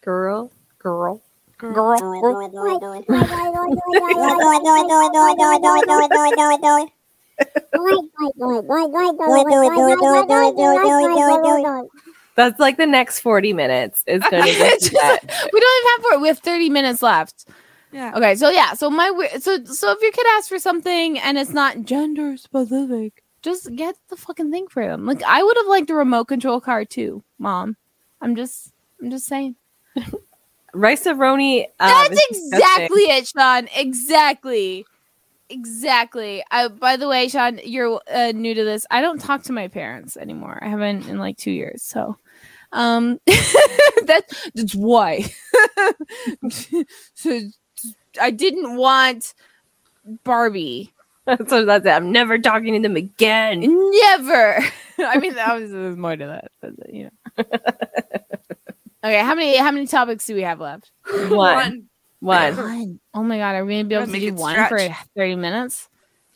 [0.02, 1.22] girl, girl.
[1.58, 2.02] Girl,
[12.36, 15.20] That's like the next 40 minutes is going to get to that.
[15.54, 16.20] we don't even have four.
[16.22, 17.46] We have thirty minutes left.
[17.92, 18.14] Yeah.
[18.16, 21.52] Okay, so yeah, so my so so if your kid asks for something and it's
[21.52, 25.06] not gender specific, just get the fucking thing for them.
[25.06, 27.78] Like I would have liked a remote control car too, mom.
[28.22, 28.72] I'm just
[29.02, 29.56] I'm just saying.
[30.74, 31.64] Rice Roni.
[31.64, 33.68] Um, That's exactly it, Sean.
[33.76, 34.86] Exactly.
[35.50, 36.44] Exactly.
[36.52, 38.86] Uh, by the way, Sean, you're uh, new to this.
[38.92, 40.60] I don't talk to my parents anymore.
[40.62, 41.82] I haven't in like two years.
[41.82, 42.18] So,
[42.72, 43.20] um,
[44.06, 45.26] that's that's why.
[47.16, 47.42] so,
[48.20, 49.34] I didn't want
[50.24, 50.94] Barbie.
[51.48, 51.90] so that's it.
[51.90, 53.62] I'm never talking to them again.
[53.62, 54.60] Never.
[55.00, 57.10] I mean, that was, was more to that, but you know.
[59.04, 60.92] okay, how many how many topics do we have left?
[61.30, 61.88] One.
[62.20, 62.56] One.
[62.56, 63.00] One.
[63.14, 64.92] Oh my god, are we gonna be able to Make do it one stretch.
[64.92, 65.89] for thirty minutes?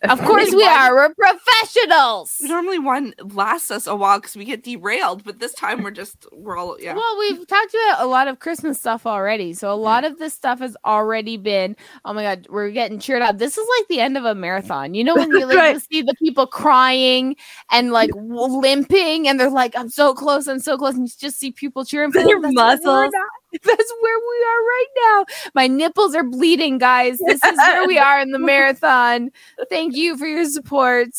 [0.09, 0.93] Of course we are.
[0.95, 2.37] We're professionals.
[2.41, 6.27] Normally one lasts us a while because we get derailed, but this time we're just
[6.31, 6.93] we're all yeah.
[6.93, 9.53] Well, we've talked about a lot of Christmas stuff already.
[9.53, 13.21] So a lot of this stuff has already been, oh my God, we're getting cheered
[13.21, 13.37] up.
[13.37, 14.93] This is like the end of a marathon.
[14.93, 15.73] You know, when you like Right.
[15.73, 17.35] to see the people crying
[17.71, 20.95] and like w- limping and they're like, I'm so close, I'm so close.
[20.95, 22.19] And you just see people cheering for.
[22.27, 23.11] Your muscles.
[23.63, 25.25] That's where we are right now.
[25.53, 27.19] My nipples are bleeding, guys.
[27.19, 29.31] This is where we are in the marathon.
[29.69, 31.09] Thank you for your support.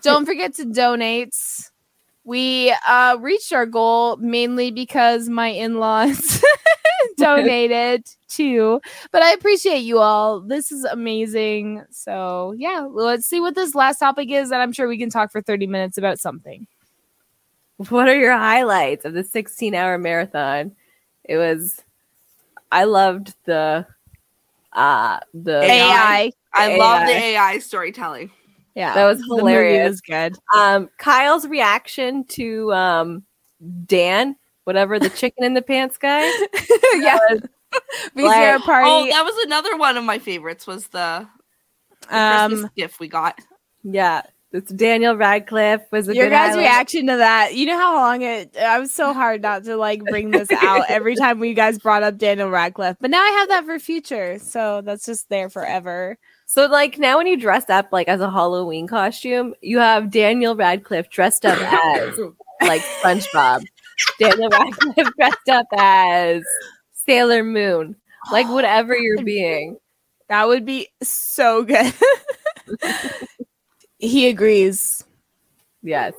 [0.00, 1.36] Don't forget to donate.
[2.24, 6.42] We uh reached our goal mainly because my in-laws
[7.16, 8.80] donated too.
[9.10, 10.40] But I appreciate you all.
[10.40, 11.84] This is amazing.
[11.90, 15.32] So yeah, let's see what this last topic is, and I'm sure we can talk
[15.32, 16.66] for 30 minutes about something.
[17.88, 20.76] What are your highlights of the 16 hour marathon?
[21.24, 21.82] It was.
[22.70, 23.86] I loved the.
[24.72, 26.32] Uh the AI.
[26.54, 27.52] I love the AI.
[27.52, 28.30] AI storytelling.
[28.74, 29.90] Yeah, that was hilarious.
[29.90, 30.34] was good.
[30.56, 33.22] Um, Kyle's reaction to um
[33.84, 36.22] Dan, whatever the chicken in the pants guy.
[36.94, 37.18] yeah,
[38.16, 38.88] VCR Like- party.
[38.88, 40.66] Oh, that was another one of my favorites.
[40.66, 41.28] Was the,
[42.00, 43.38] the Christmas Um, gift we got?
[43.84, 44.22] Yeah,
[44.52, 46.58] it's Daniel Radcliffe was a Your guys' highlight.
[46.58, 50.02] reaction to that, you know how long it I was so hard not to like
[50.04, 52.96] bring this out every time we guys brought up Daniel Radcliffe.
[53.00, 54.38] But now I have that for future.
[54.38, 56.18] So that's just there forever.
[56.46, 60.54] So like now when you dress up like as a Halloween costume, you have Daniel
[60.54, 62.18] Radcliffe dressed up as
[62.60, 63.64] like SpongeBob.
[64.18, 66.42] Daniel Radcliffe dressed up as
[66.92, 67.96] Sailor Moon.
[68.30, 69.78] Like whatever you're being.
[70.28, 71.92] That would be so good.
[74.02, 75.04] he agrees.
[75.82, 76.12] Yes.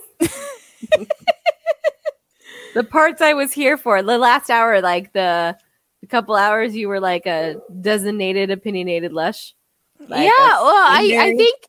[2.74, 5.56] the parts I was here for, the last hour, like the,
[6.02, 9.54] the couple hours you were like a designated opinionated lush.
[10.00, 11.60] Like yeah, well, I, I think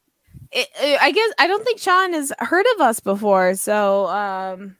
[0.52, 4.76] it, it- I guess I don't think Sean has heard of us before, so um,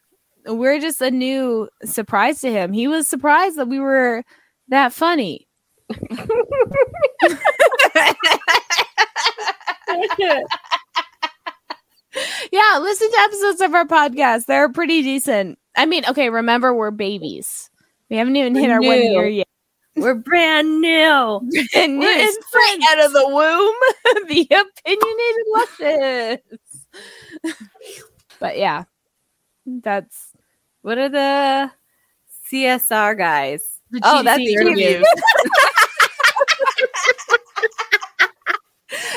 [0.47, 2.73] we're just a new surprise to him.
[2.73, 4.25] He was surprised that we were
[4.69, 5.47] that funny.
[12.53, 14.47] yeah, listen to episodes of our podcast.
[14.47, 15.59] They're pretty decent.
[15.77, 17.71] I mean, okay, remember we're babies.
[18.11, 19.49] We haven't even hit We're our one year yet.
[19.97, 20.89] We're brand new.
[21.75, 23.75] And We're it's straight out of the womb.
[24.29, 26.41] the opinionated
[27.53, 27.57] lushes.
[28.41, 28.85] but yeah,
[29.67, 30.33] that's
[30.83, 31.71] What are the
[32.53, 33.63] CSR guys?
[33.91, 35.03] The oh, that's GC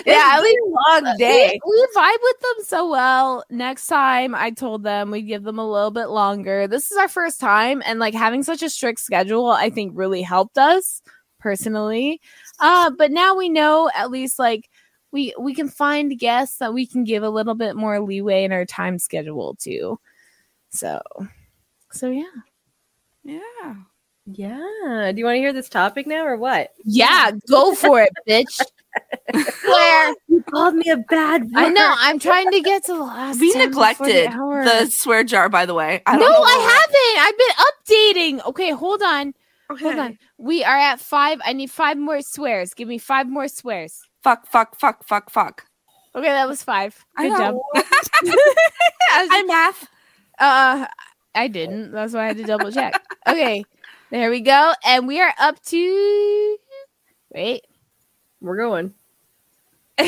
[0.08, 1.60] yeah, at least long day.
[1.66, 3.44] We, we vibe with them so well.
[3.50, 6.68] Next time, I told them we'd give them a little bit longer.
[6.68, 10.22] This is our first time, and like having such a strict schedule, I think really
[10.22, 11.02] helped us
[11.40, 12.22] personally.
[12.60, 14.70] Uh, but now we know at least like
[15.12, 18.52] we we can find guests that we can give a little bit more leeway in
[18.52, 20.00] our time schedule too.
[20.70, 21.02] So,
[21.92, 22.24] so yeah,
[23.24, 23.76] yeah.
[24.30, 25.12] Yeah.
[25.14, 26.72] Do you want to hear this topic now or what?
[26.84, 28.62] yeah, go for it, bitch.
[29.66, 31.56] Where You called me a bad one.
[31.56, 31.94] I know.
[31.98, 33.40] I'm trying to get to the last.
[33.40, 34.64] We neglected hour.
[34.64, 36.02] the swear jar, by the way.
[36.06, 37.26] I don't no, know I haven't.
[37.28, 38.50] I've been updating.
[38.50, 39.34] Okay, hold on.
[39.70, 39.84] Okay.
[39.86, 40.20] Hold on.
[40.38, 41.40] We are at five.
[41.44, 42.74] I need five more swears.
[42.74, 44.02] Give me five more swears.
[44.24, 45.66] Fuck, fuck, fuck, fuck, fuck.
[46.16, 47.06] Okay, that was five.
[47.16, 47.56] I Good job.
[47.76, 49.88] I I math.
[50.40, 50.88] Uh,
[51.36, 51.92] I didn't.
[51.92, 53.02] That's why I had to double check.
[53.28, 53.66] Okay,
[54.10, 54.74] there we go.
[54.86, 56.58] And we are up to.
[57.34, 57.66] Wait.
[58.42, 58.94] We're going.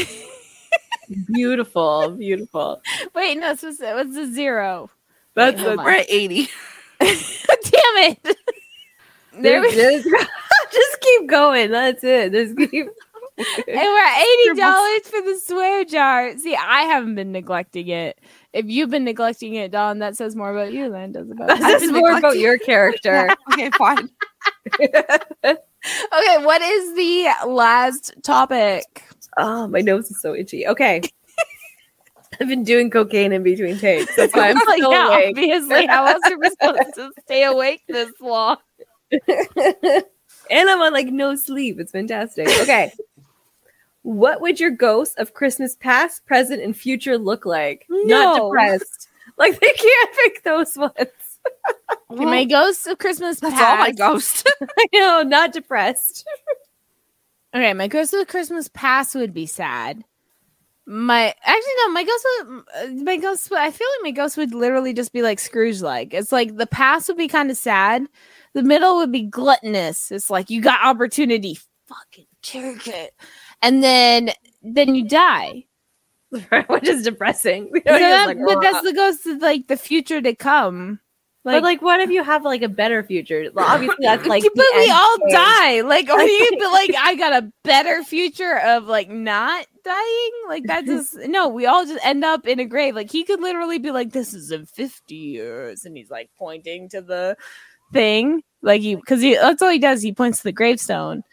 [1.33, 2.81] beautiful, beautiful.
[3.15, 4.89] Wait, no, it's what's what's the zero?
[5.35, 5.77] That's Wait, on.
[5.77, 6.49] We're at 80.
[6.99, 7.09] Damn
[7.97, 8.37] it.
[9.41, 10.03] There we There's-
[10.71, 11.71] just keep going.
[11.71, 12.31] That's it.
[12.33, 12.87] Just keep.
[13.37, 16.37] and we're at eighty dollars for the swear jar.
[16.37, 18.19] See, I haven't been neglecting it.
[18.51, 21.47] If you've been neglecting it, Don, that says more about you than it does about
[21.47, 23.29] That says more about your character.
[23.53, 24.09] okay, fine.
[25.85, 29.03] Okay, what is the last topic?
[29.37, 30.67] Oh, my nose is so itchy.
[30.67, 31.01] Okay.
[32.41, 34.15] I've been doing cocaine in between takes.
[34.15, 35.29] That's why I'm Like, still yeah, awake.
[35.37, 38.57] obviously, how else are we supposed to stay awake this long?
[39.27, 40.03] and
[40.51, 41.79] I'm on like no sleep.
[41.79, 42.47] It's fantastic.
[42.61, 42.91] Okay.
[44.03, 47.85] what would your ghost of Christmas past, present, and future look like?
[47.89, 49.07] Not depressed.
[49.37, 50.93] Like they can't pick those ones.
[52.11, 53.63] Okay, my ghost of Christmas That's past.
[53.65, 54.49] all my ghost.
[54.79, 56.25] I know, not depressed.
[57.53, 60.03] Okay, my ghost of Christmas past would be sad.
[60.87, 62.27] My actually no, my ghost
[62.87, 63.51] would my ghost.
[63.51, 66.15] I feel like my ghost would literally just be like Scrooge like.
[66.15, 68.07] It's like the past would be kind of sad.
[68.53, 70.11] The middle would be gluttonous.
[70.11, 73.13] It's like you got opportunity, fucking take it,
[73.61, 74.31] and then
[74.63, 75.65] then you die.
[76.29, 77.69] Which is depressing.
[77.75, 80.99] So that- but that's the ghost of like the future to come.
[81.43, 83.49] But like, what if you have like a better future?
[83.53, 84.43] Well, obviously, that's like.
[84.55, 85.31] but we all stage.
[85.31, 85.81] die.
[85.81, 90.31] Like, or you like, I got a better future of like not dying.
[90.47, 91.47] Like that just no.
[91.47, 92.95] We all just end up in a grave.
[92.95, 96.89] Like he could literally be like, "This is in fifty years," and he's like pointing
[96.89, 97.37] to the
[97.93, 98.43] thing.
[98.61, 100.01] Like he, because he that's all he does.
[100.01, 101.23] He points to the gravestone.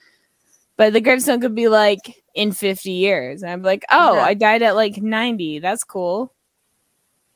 [0.76, 4.22] But the gravestone could be like in fifty years, and I'm like, "Oh, Yeah.
[4.22, 5.58] I died at like ninety.
[5.58, 6.32] That's cool."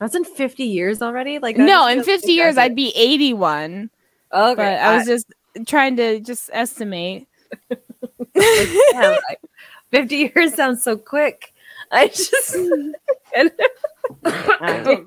[0.01, 1.38] That's in 50 years already?
[1.38, 2.57] Like No, in fifty years.
[2.57, 3.90] I'd be eighty-one.
[4.32, 4.55] Okay.
[4.57, 5.26] But I was just
[5.66, 7.28] trying to just estimate.
[8.34, 9.40] Damn, like,
[9.90, 11.53] 50 years sounds so quick.
[11.92, 12.57] I just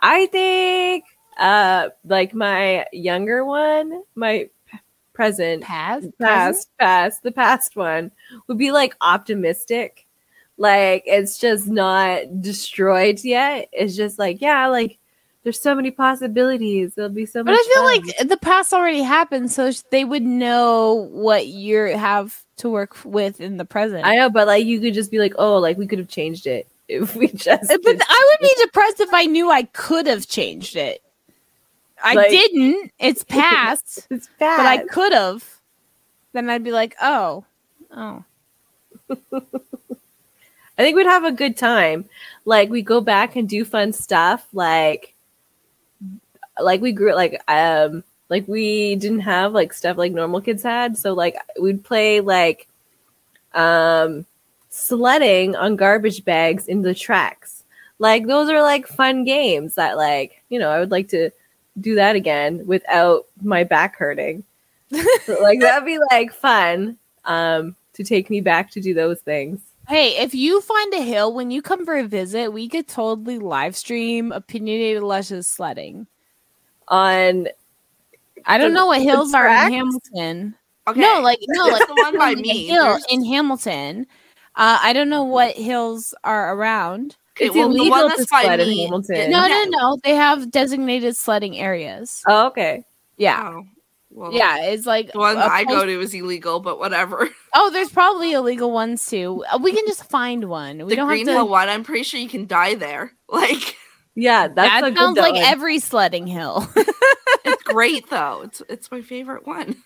[0.00, 1.04] I think
[1.38, 4.48] uh like my younger one, my
[5.12, 8.12] present, past, past, past, the past one
[8.46, 10.06] would be like optimistic.
[10.60, 13.70] Like it's just not destroyed yet.
[13.72, 14.98] It's just like, yeah, like
[15.42, 16.92] there's so many possibilities.
[16.94, 17.60] There'll be so But much.
[17.60, 18.06] I feel fun.
[18.18, 23.40] like the past already happened, so they would know what you have to work with
[23.40, 24.04] in the present.
[24.04, 26.46] I know, but like you could just be like, oh, like we could have changed
[26.46, 27.70] it if we just.
[27.70, 31.02] Uh, but I would be depressed if I knew I could have changed it.
[32.04, 32.92] I Like- didn't.
[32.98, 34.58] It's past, it's past.
[34.58, 35.42] but I could have.
[36.34, 37.46] Then I'd be like, oh,
[37.96, 38.24] oh.
[40.80, 42.06] I think we'd have a good time.
[42.46, 44.46] Like we go back and do fun stuff.
[44.54, 45.14] Like,
[46.58, 50.96] like we grew like um like we didn't have like stuff like normal kids had.
[50.96, 52.66] So like we'd play like
[53.52, 54.24] um
[54.70, 57.62] sledding on garbage bags in the tracks.
[57.98, 61.28] Like those are like fun games that like you know I would like to
[61.78, 64.44] do that again without my back hurting.
[64.90, 69.60] like that'd be like fun um to take me back to do those things.
[69.90, 73.40] Hey, if you find a hill when you come for a visit, we could totally
[73.40, 76.06] live stream opinionated lushes sledding.
[76.86, 77.48] on
[78.46, 79.72] I don't the- know what hills are in?
[79.72, 80.54] Hamilton.
[80.86, 81.00] Okay.
[81.00, 82.66] No, like no, like the one by me.
[82.68, 84.06] hill in Hamilton.
[84.54, 87.16] Uh, I don't know what hills are around.
[87.40, 89.30] It's well, the illegal to sled in Hamilton.
[89.32, 89.98] No, no, no.
[90.04, 92.22] They have designated sledding areas.
[92.28, 92.84] Oh, okay.
[93.16, 93.64] Yeah, Oh,
[94.10, 94.66] well, yeah.
[94.66, 97.28] It's like The one I go place- to is illegal, but whatever.
[97.52, 99.44] Oh, there's probably illegal ones too.
[99.52, 100.78] Uh, We can just find one.
[100.78, 101.40] We the don't Green have to.
[101.40, 103.12] Hill one, I'm pretty sure you can die there.
[103.28, 103.76] Like,
[104.14, 105.42] Yeah, that's that a good sounds like one.
[105.42, 106.68] every sledding hill.
[107.44, 108.42] it's great though.
[108.44, 109.76] It's it's my favorite one.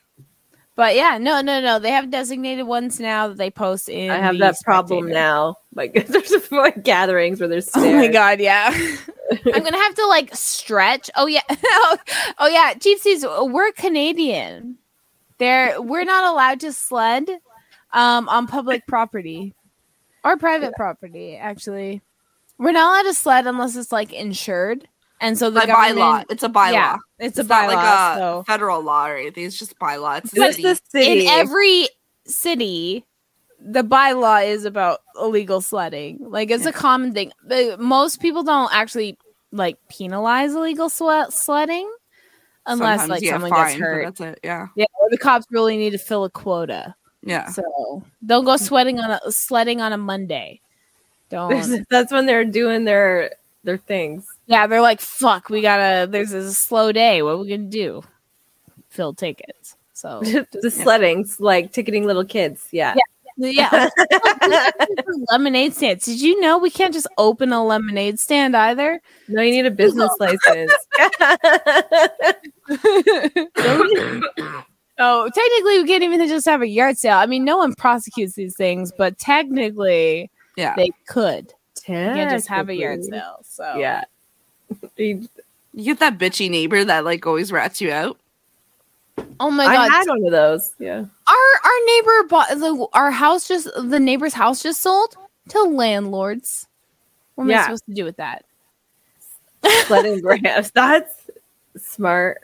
[0.77, 1.79] But yeah, no, no, no.
[1.79, 4.11] They have designated ones now that they post in.
[4.11, 5.57] I have that problem now.
[5.75, 8.71] Like there's like gatherings where there's Oh my god, yeah.
[8.73, 11.11] I'm gonna have to like stretch.
[11.15, 12.75] Oh yeah, oh yeah.
[12.75, 14.79] Gypsies, we're Canadian.
[15.39, 17.29] There, we're not allowed to sled
[17.93, 19.55] um, on public property
[20.25, 21.37] or private property.
[21.37, 22.03] Actually,
[22.59, 24.89] we're not allowed to sled unless it's like insured.
[25.25, 26.73] And so the By bylaw, it's a bylaw.
[26.73, 27.75] Yeah, it's, a It's not bylaw.
[27.75, 29.45] like a so federal law or anything.
[29.45, 30.19] It's just bylaw.
[30.19, 30.69] It's a What's city.
[30.69, 31.21] the city?
[31.23, 31.89] in every
[32.27, 33.05] city,
[33.59, 36.19] the bylaw is about illegal sledding.
[36.21, 37.33] Like it's a common thing.
[37.47, 39.17] But most people don't actually
[39.51, 41.91] like penalize illegal swe- sledding
[42.67, 44.05] unless Sometimes like you get someone fined, gets hurt.
[44.05, 44.41] That's it.
[44.45, 44.67] Yeah.
[44.77, 46.95] Yeah, or the cops really need to fill a quota.
[47.23, 47.49] Yeah.
[47.49, 50.61] So don't go sweating on a sledding on a Monday.
[51.31, 51.49] Don't.
[51.49, 53.31] There's- that's when they're doing their
[53.65, 54.27] their things.
[54.47, 57.23] yeah, they're like, "Fuck, we gotta." There's a slow day.
[57.23, 58.03] What are we gonna do?
[58.91, 59.77] Fill tickets.
[59.95, 60.21] So
[60.63, 62.69] the sleddings, like ticketing little kids.
[62.73, 62.95] Yeah.
[63.37, 63.89] yeah,
[65.31, 66.05] lemonade stands.
[66.05, 69.01] Did you know we can't just open a lemonade stand either?
[69.29, 70.73] No, you need a business license.
[74.97, 77.17] Oh, technically, we can't even just have a yard sale.
[77.19, 80.75] I mean, no one prosecutes these things, but technically, Yeah.
[80.77, 81.53] they could.
[81.87, 83.41] You can't just have a yard sale.
[83.43, 84.05] So Yeah.
[84.97, 85.29] You-
[85.77, 88.19] get that bitchy neighbor that like always rats you out.
[89.41, 89.91] Oh my god!
[89.91, 90.73] I had one of those.
[90.79, 90.99] Yeah.
[90.99, 95.17] our our neighbor bought the our house just the neighbor's house just sold
[95.51, 96.67] to landlords.
[97.35, 98.45] What am I supposed to do with that?
[99.87, 100.71] Sledding grants.
[100.71, 101.31] That's
[101.77, 102.41] smart.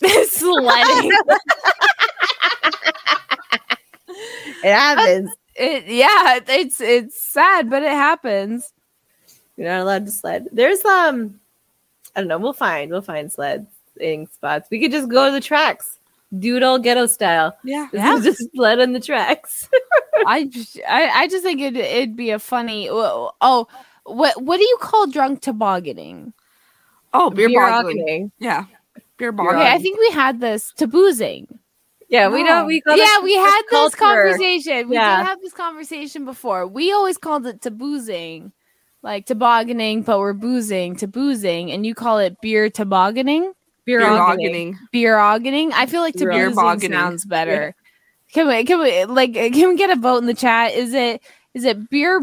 [0.26, 1.12] Sledding.
[4.64, 5.30] It happens.
[5.54, 8.72] It, yeah, it's it's sad, but it happens.
[9.56, 10.48] You're not allowed to sled.
[10.52, 11.40] There's um
[12.16, 14.68] I don't know, we'll find we'll find sledding spots.
[14.70, 15.98] We could just go to the tracks.
[16.38, 17.54] Doodle ghetto style.
[17.62, 17.88] Yeah.
[17.92, 18.18] Yeah.
[18.22, 19.68] just sled on the tracks.
[20.26, 20.50] I,
[20.88, 22.88] I I just think it it'd be a funny.
[22.90, 23.66] Oh, oh,
[24.04, 26.32] what what do you call drunk tobogganing?
[27.12, 27.96] Oh, beer, Beer boggling.
[27.98, 28.32] boggling.
[28.38, 28.64] Yeah.
[29.18, 29.70] Beer Okay.
[29.70, 31.58] I think we had this taboozing.
[32.12, 33.96] Yeah, we don't we call yeah, this- we had this culture.
[33.96, 34.88] conversation.
[34.90, 35.16] We Yeah.
[35.18, 36.66] did have this conversation before.
[36.66, 38.52] We always called it taboozing,
[39.02, 43.54] like tobogganing, but we're boozing, taboozing, and you call it beer tobogganing,
[43.86, 44.36] Beer Beer boggling.
[44.46, 44.78] boggling.
[44.92, 45.72] beer oggening.
[45.72, 47.74] I feel like Beer taboozing sounds better.
[48.32, 48.62] Can we?
[48.64, 49.04] Can we?
[49.06, 50.72] Like, can we get a vote in the chat?
[50.74, 51.22] Is it?
[51.54, 52.20] Is it beer?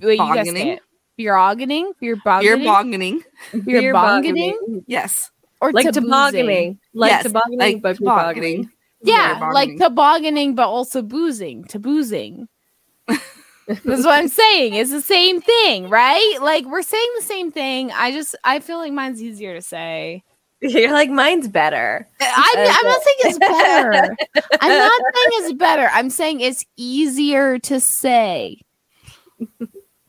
[0.00, 0.80] Wait, you guys say it.
[1.16, 3.22] Beer oggening, beer Beer boggening,
[3.64, 4.84] beer Beer bongening, boggling.
[4.86, 5.30] Yes.
[5.60, 6.02] or Like taboozing?
[6.04, 6.78] tobogganing.
[6.94, 8.70] Like Yes, tobogganing, like but beer tobogganing.
[9.06, 9.40] Boggling.
[9.40, 12.48] Yeah, like tobogganing, but also boozing, taboozing.
[13.08, 14.74] That's what I'm saying.
[14.74, 16.38] It's the same thing, right?
[16.40, 17.90] Like we're saying the same thing.
[17.92, 20.22] I just I feel like mine's easier to say.
[20.60, 22.08] You're like mine's better.
[22.20, 24.16] I'm, I'm not saying it's better.
[24.60, 25.88] I'm not saying it's better.
[25.92, 28.60] I'm saying it's easier to say.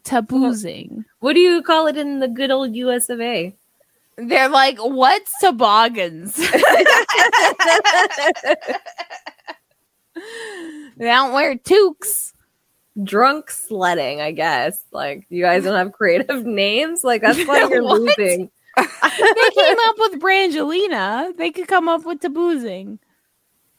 [0.04, 1.04] Taboozing.
[1.20, 3.54] What do you call it in the good old US of A?
[4.18, 6.36] They're like, what's toboggans?
[6.36, 6.54] they
[10.98, 12.34] don't wear toques.
[13.04, 14.84] Drunk sledding, I guess.
[14.92, 17.04] Like you guys don't have creative names.
[17.04, 18.50] Like that's why you're losing.
[18.76, 21.38] they came up with Brangelina.
[21.38, 22.98] They could come up with taboozing.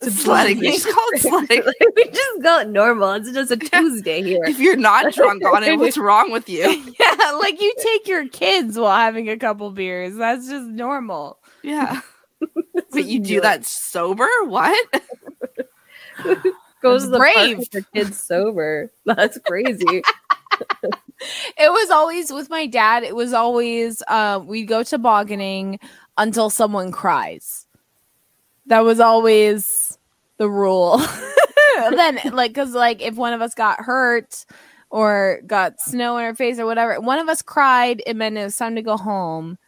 [0.00, 0.58] Sledding.
[0.58, 1.62] You just call it sledding.
[1.96, 3.12] we just go normal.
[3.12, 4.44] It's just a Tuesday here.
[4.44, 6.64] If you're not drunk on it, what's wrong with you?
[7.00, 10.16] Yeah, like you take your kids while having a couple beers.
[10.16, 11.38] That's just normal.
[11.62, 12.00] Yeah.
[12.92, 14.28] But you do that sober?
[14.44, 15.02] What?
[16.82, 17.62] Goes to the brave.
[17.72, 18.92] your kids sober.
[19.04, 20.02] That's crazy.
[21.56, 23.02] It was always with my dad.
[23.02, 25.80] It was always uh, we'd go tobogganing
[26.16, 27.66] until someone cries.
[28.66, 29.87] That was always
[30.38, 31.00] the rule.
[31.90, 34.44] then, like, because like if one of us got hurt
[34.90, 38.02] or got snow in our face or whatever, one of us cried.
[38.06, 39.58] It meant it was time to go home.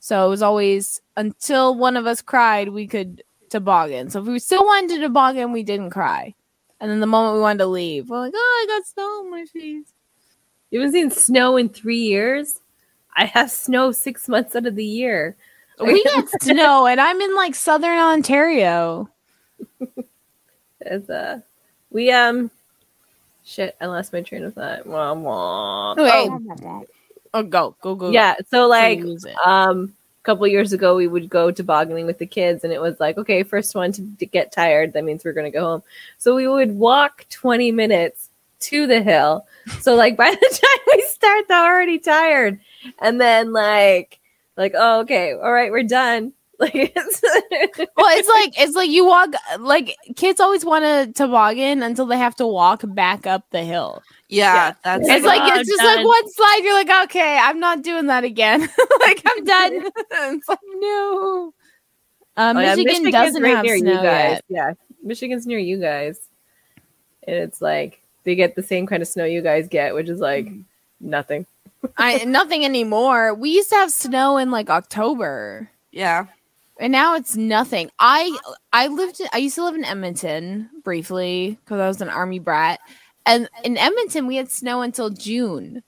[0.00, 4.10] So it was always until one of us cried, we could toboggan.
[4.10, 6.34] So if we still wanted to toboggan, we didn't cry.
[6.80, 9.30] And then the moment we wanted to leave, we're like, "Oh, I got snow on
[9.30, 9.92] my face."
[10.70, 12.60] You haven't seen snow in three years?
[13.16, 15.36] I have snow six months out of the year.
[15.80, 19.08] We get snow, and I'm in like southern Ontario.
[20.80, 21.40] It's, uh,
[21.90, 22.50] we um
[23.44, 24.86] shit, I lost my train of thought.
[24.86, 25.94] Wah, wah.
[25.94, 26.10] Wait.
[26.12, 26.40] Oh,
[27.34, 28.12] Oh, go, go, go.
[28.12, 28.34] yeah.
[28.48, 29.02] So like
[29.44, 32.98] um a couple years ago we would go tobogganing with the kids and it was
[32.98, 35.82] like, okay, first one to, to get tired, that means we're gonna go home.
[36.18, 39.46] So we would walk 20 minutes to the hill.
[39.80, 42.60] So like by the time we start, they're already tired.
[43.00, 44.18] And then like
[44.56, 46.32] like, oh okay, all right, we're done.
[46.60, 49.30] Like it's Well, it's like it's like you walk
[49.60, 54.02] like kids always want to toboggan until they have to walk back up the hill.
[54.28, 54.74] Yeah, Yeah.
[54.82, 55.96] that's It's like Oh, it's just done.
[55.96, 56.60] like one slide.
[56.64, 58.60] You're like, okay, I'm not doing that again.
[59.00, 59.72] like I'm done.
[60.10, 61.52] it's like no.
[62.38, 64.30] Uh, Oh, yeah, Michigan Michigan's doesn't right have near snow you guys.
[64.32, 64.44] yet.
[64.48, 66.18] Yeah, Michigan's near you guys,
[67.26, 70.20] and it's like they get the same kind of snow you guys get, which is
[70.20, 70.48] like
[71.00, 71.46] nothing.
[71.98, 73.34] I nothing anymore.
[73.34, 75.70] We used to have snow in like October.
[75.92, 76.26] yeah.
[76.78, 77.90] And now it's nothing.
[77.98, 78.36] I
[78.72, 82.80] I lived I used to live in Edmonton briefly because I was an army brat,
[83.24, 85.82] and in Edmonton we had snow until June.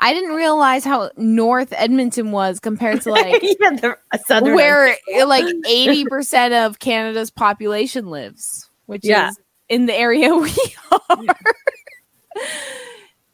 [0.00, 3.96] I didn't realize how north Edmonton was compared to like yeah, the
[4.26, 4.96] southern where
[5.26, 9.28] like eighty percent of Canada's population lives, which Yeah.
[9.28, 9.38] is
[9.68, 10.50] in the area we
[10.90, 11.36] are.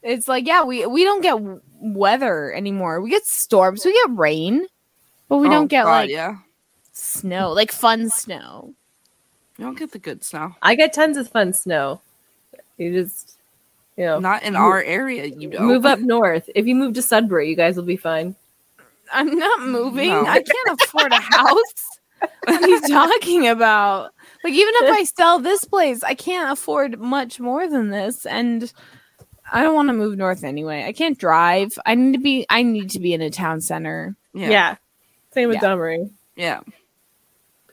[0.03, 1.37] it's like yeah, we we don't get
[1.81, 3.01] weather anymore.
[3.01, 4.67] We get storms, we get rain,
[5.27, 6.35] but we Oh, don't get God, like yeah.
[6.99, 8.73] Snow, like fun snow.
[9.57, 10.55] You don't get the good snow.
[10.61, 12.01] I get tons of fun snow.
[12.77, 13.37] You just,
[13.97, 15.65] you know, Not in Mo- our area, you don't.
[15.67, 16.49] move up north.
[16.55, 18.35] If you move to Sudbury, you guys will be fine.
[19.11, 20.09] I'm not moving.
[20.09, 20.25] No.
[20.25, 21.99] I can't afford a house.
[22.45, 24.13] what are you talking about?
[24.43, 28.71] Like even if I sell this place, I can't afford much more than this and
[29.51, 30.83] I don't want to move north anyway.
[30.85, 31.71] I can't drive.
[31.85, 34.15] I need to be I need to be in a town center.
[34.33, 34.75] Yeah.
[35.33, 35.61] Same with Yeah.
[35.61, 36.09] Don Marie.
[36.35, 36.59] Yeah.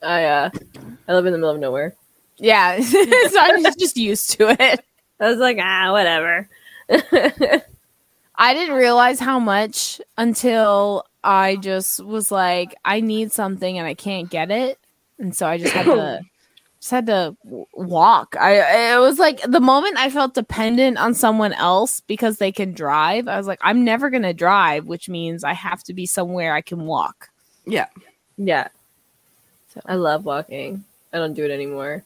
[0.03, 0.51] I uh,
[1.09, 1.95] I live in the middle of nowhere.
[2.39, 2.81] Yeah.
[2.83, 3.01] so
[3.41, 4.85] I'm just- just used to it.
[5.19, 6.49] I was like, ah, whatever.
[8.39, 13.95] I didn't realize how much until I just was like, I need something and I
[13.95, 14.79] can't get it,
[15.19, 16.21] and so I just had to
[16.81, 17.35] just had to
[17.73, 18.37] walk.
[18.39, 22.73] I it was like the moment I felt dependent on someone else because they can
[22.75, 23.27] drive.
[23.27, 26.61] I was like, I'm never gonna drive, which means I have to be somewhere I
[26.61, 27.31] can walk.
[27.65, 27.87] Yeah.
[28.37, 28.69] Yeah.
[29.77, 30.85] So- I love walking.
[31.13, 32.03] I don't do it anymore.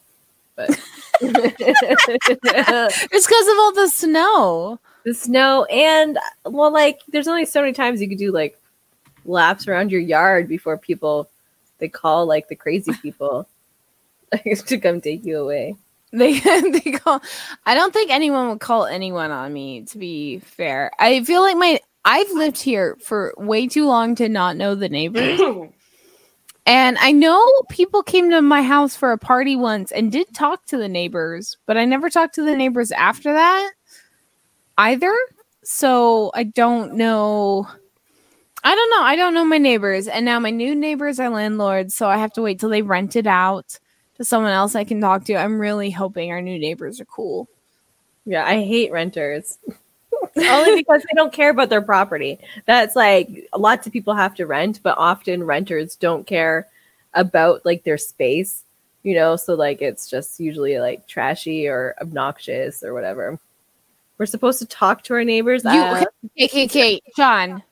[0.55, 0.69] But
[1.21, 4.79] It's because of all the snow.
[5.05, 8.59] the snow and well like there's only so many times you could do like
[9.25, 11.29] laps around your yard before people
[11.79, 13.47] they call like the crazy people
[14.31, 15.75] like, to come take you away.
[16.11, 17.21] They they call.
[17.65, 19.83] I don't think anyone would call anyone on me.
[19.83, 24.27] To be fair, I feel like my I've lived here for way too long to
[24.27, 25.39] not know the neighbors.
[26.65, 30.65] And I know people came to my house for a party once and did talk
[30.67, 33.71] to the neighbors, but I never talked to the neighbors after that
[34.77, 35.15] either.
[35.63, 37.67] So I don't know.
[38.63, 39.01] I don't know.
[39.01, 40.07] I don't know my neighbors.
[40.07, 43.15] And now my new neighbors are landlords, so I have to wait till they rent
[43.15, 43.79] it out
[44.15, 45.35] to someone else I can talk to.
[45.35, 47.47] I'm really hoping our new neighbors are cool.
[48.25, 49.57] Yeah, I hate renters.
[50.35, 52.39] Only because they don't care about their property.
[52.65, 56.67] That's like lots of people have to rent, but often renters don't care
[57.13, 58.63] about like their space,
[59.03, 63.39] you know, so like it's just usually like trashy or obnoxious or whatever.
[64.17, 65.63] We're supposed to talk to our neighbors.
[65.63, 66.05] You, Uh,
[66.37, 67.63] okay, okay, okay, John,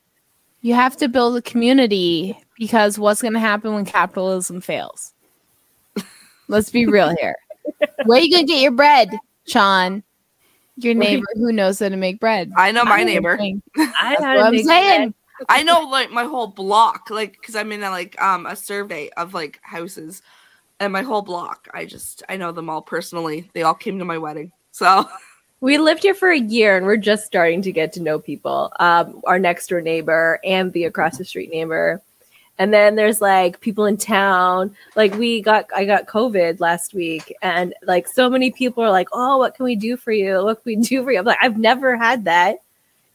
[0.62, 5.14] you have to build a community because what's going to happen when capitalism fails?
[6.48, 7.36] Let's be real here.
[8.06, 9.12] Where are you going to get your bread,
[9.48, 10.04] Sean?
[10.84, 12.52] Your neighbor who knows how to make bread.
[12.56, 13.40] I know my That's neighbor.
[13.78, 15.14] I know what I'm make saying.
[15.48, 19.10] I know like my whole block, like because I'm in a, like um a survey
[19.18, 20.22] of like houses,
[20.80, 21.68] and my whole block.
[21.74, 23.50] I just I know them all personally.
[23.54, 25.08] They all came to my wedding, so
[25.62, 28.72] We lived here for a year and we're just starting to get to know people.
[28.80, 32.02] Um, our next door neighbor and the across the street neighbor.
[32.60, 34.76] And then there's like people in town.
[34.96, 39.08] Like we got I got COVID last week and like so many people are like,
[39.14, 40.44] Oh, what can we do for you?
[40.44, 41.20] What can we do for you?
[41.20, 42.58] I'm like, I've never had that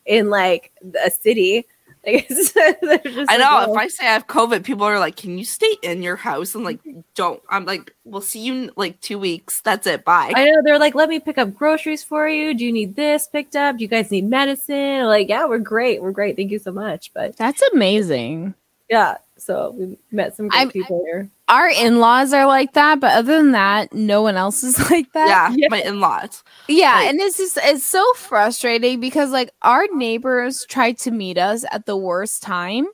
[0.07, 0.73] in like
[1.05, 1.67] a city.
[2.07, 4.85] Like, it's- they're just I like, know "Oh." if I say I have COVID, people
[4.85, 6.79] are like, "Can you stay in your house?" And like,
[7.15, 7.43] don't.
[7.49, 9.63] I'm like, "We'll see you in like two weeks.
[9.63, 10.05] That's it.
[10.05, 12.53] Bye." I know they're like, let me pick up groceries for you.
[12.53, 13.79] Do you need this picked up?
[13.79, 15.01] Do you guys need medicine?
[15.01, 16.03] I'm like, yeah, we're great.
[16.03, 16.37] We're great.
[16.37, 17.11] Thank you so much.
[17.15, 18.53] But That's amazing.
[18.91, 21.29] yeah, so we met some great I'm- people here.
[21.47, 25.13] Our in laws are like that, but other than that, no one else is like
[25.13, 25.55] that.
[25.55, 26.43] yeah, my in-laws.
[26.69, 31.37] Yeah, Like- and it's just it's so frustrating because like our neighbors tried to meet
[31.37, 32.87] us at the worst time.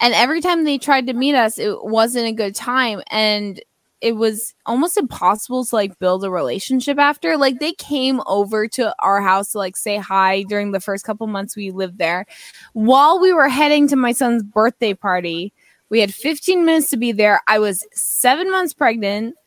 [0.00, 3.60] And every time they tried to meet us, it wasn't a good time and
[4.00, 7.36] it was almost impossible to like build a relationship after.
[7.36, 11.26] Like they came over to our house to like say hi during the first couple
[11.26, 12.24] months we lived there.
[12.72, 15.52] While we were heading to my son's birthday party,
[15.90, 17.40] we had 15 minutes to be there.
[17.46, 19.34] I was 7 months pregnant.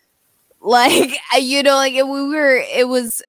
[0.66, 3.22] Like you know like it, we were it was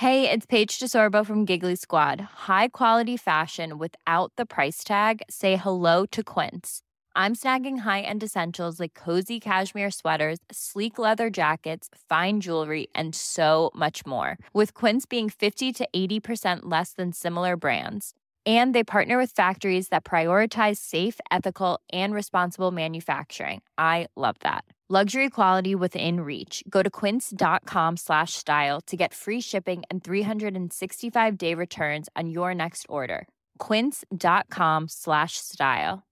[0.00, 2.20] Hey, it's Paige DeSorbo from Giggly Squad.
[2.48, 5.20] High quality fashion without the price tag.
[5.28, 6.80] Say hello to Quince.
[7.14, 13.70] I'm snagging high-end essentials like cozy cashmere sweaters, sleek leather jackets, fine jewelry, and so
[13.74, 14.38] much more.
[14.54, 18.14] With Quince being 50 to 80% less than similar brands.
[18.46, 23.60] And they partner with factories that prioritize safe, ethical, and responsible manufacturing.
[23.76, 24.64] I love that.
[24.88, 26.64] Luxury quality within reach.
[26.68, 32.54] Go to quince.com slash style to get free shipping and 365 day returns on your
[32.54, 33.28] next order.
[33.58, 36.02] Quince.com slash style.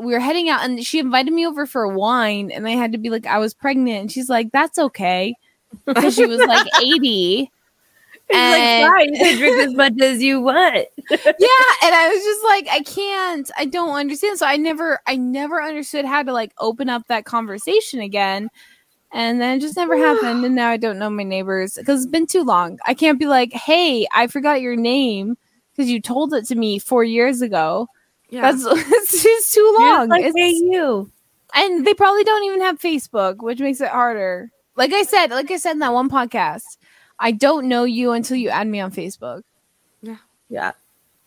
[0.00, 2.98] we were heading out and she invited me over for wine and I had to
[2.98, 5.34] be like I was pregnant and she's like that's okay
[5.86, 7.59] because she was like 80 It's
[8.32, 10.86] And- like, fine, you can drink as much as you want.
[11.10, 15.16] yeah and I was just like I can't I don't understand so I never I
[15.16, 18.48] never understood how to like open up that conversation again
[19.12, 22.10] and then it just never happened and now I don't know my neighbors because it's
[22.12, 25.36] been too long I can't be like hey I forgot your name
[25.74, 27.88] because you told it to me 4 years ago
[28.28, 28.42] Yeah.
[28.52, 31.10] that's it's just too long like, It's- hey, you.
[31.56, 34.50] and they probably don't even have Facebook, which makes it harder.
[34.76, 36.76] Like I said, like I said in that one podcast,
[37.20, 39.42] I don't know you until you add me on Facebook.
[40.02, 40.16] Yeah.
[40.48, 40.72] Yeah.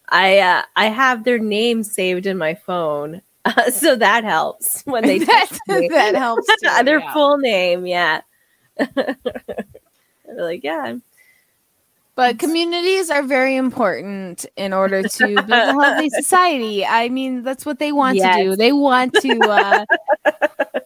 [0.10, 3.22] I uh, I have their names saved in my phone.
[3.46, 5.88] Uh, so that helps when they that, text me.
[5.92, 6.48] that helps.
[6.48, 7.14] too, their yeah.
[7.14, 8.22] full name, yeah.
[8.78, 9.16] They're
[10.38, 10.98] like, yeah.
[12.16, 16.86] But communities are very important in order to build a healthy society.
[16.86, 18.56] I mean, that's what they want to do.
[18.56, 19.40] They want to.
[19.40, 19.86] Uh,
[20.26, 20.83] it,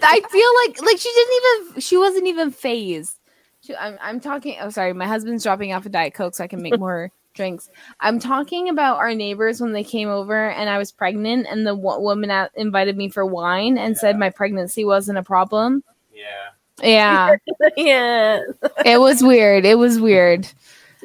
[0.01, 3.17] I feel like like she didn't even she wasn't even phased.
[3.61, 4.57] She, I'm I'm talking.
[4.61, 7.69] Oh, sorry, my husband's dropping off a diet coke so I can make more drinks.
[7.99, 11.75] I'm talking about our neighbors when they came over and I was pregnant, and the
[11.75, 15.83] wo- woman at, invited me for wine and said my pregnancy wasn't a problem.
[16.13, 16.49] Yeah.
[16.81, 17.35] Yeah,
[17.77, 18.41] yeah.
[18.85, 19.65] it was weird.
[19.65, 20.47] It was weird.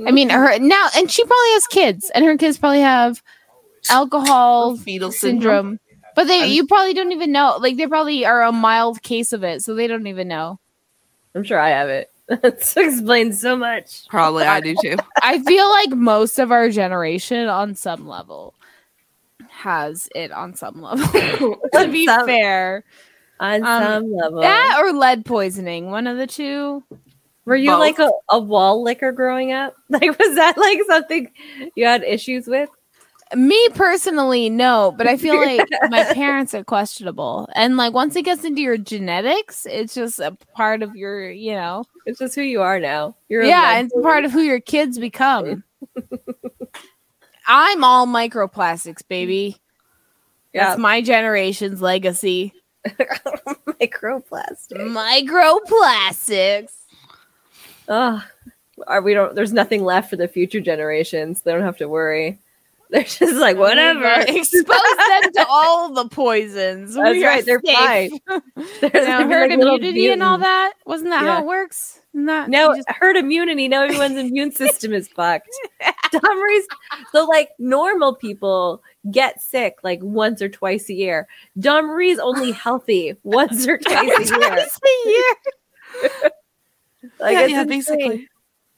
[0.07, 0.69] I mean, her mm-hmm.
[0.69, 3.23] now, and she probably has kids, and her kids probably have
[3.91, 5.79] alcohol Fetal syndrome.
[5.79, 5.81] syndrome.
[6.15, 7.57] But they, you probably don't even know.
[7.61, 10.59] Like, they probably are a mild case of it, so they don't even know.
[11.35, 12.11] I'm sure I have it.
[12.29, 14.07] That explains so much.
[14.09, 14.97] Probably I do too.
[15.23, 18.55] I feel like most of our generation, on some level,
[19.51, 21.07] has it on some level.
[21.75, 22.85] to be Some- fair,
[23.41, 24.41] On Um, some level.
[24.41, 26.83] that or lead poisoning, one of the two.
[27.45, 27.81] Were you Both.
[27.81, 29.77] like a, a wall licker growing up?
[29.91, 31.31] Like, was that like something
[31.75, 32.71] you had issues with?
[33.37, 37.49] Me personally, no, but I feel like my parents are questionable.
[37.55, 41.53] And like once it gets into your genetics, it's just a part of your, you
[41.53, 43.17] know, It's just who you are now.
[43.29, 45.65] You're yeah, it's part of who your kids become.
[47.47, 49.61] I'm all microplastics, baby.
[50.53, 50.69] Yeah.
[50.69, 52.55] That's my generation's legacy.
[52.87, 54.73] microplastics.
[54.73, 56.73] Microplastics.
[57.89, 58.25] Oh,
[58.87, 59.35] are we don't.
[59.35, 61.43] There's nothing left for the future generations.
[61.43, 62.39] They don't have to worry.
[62.95, 64.05] They're just like whatever.
[64.29, 66.95] Expose them to all the poisons.
[66.95, 68.13] That's We right, they're safe.
[68.25, 68.43] fine.
[68.83, 70.75] Now, they're herd like immunity and all that.
[70.87, 71.35] Wasn't that Yeah.
[71.37, 72.01] how it works?
[72.15, 73.67] Isn't No, just- herd immunity.
[73.67, 75.49] Now everyone's immune system is fucked.
[76.13, 76.69] Don Marie's
[77.11, 78.81] so like normal people
[79.11, 81.27] get sick like once or twice a year.
[81.59, 84.39] Don Marie's only healthy once or twice a year.
[84.55, 86.31] Twice a year.
[87.19, 88.29] Like yeah, yeah, basically.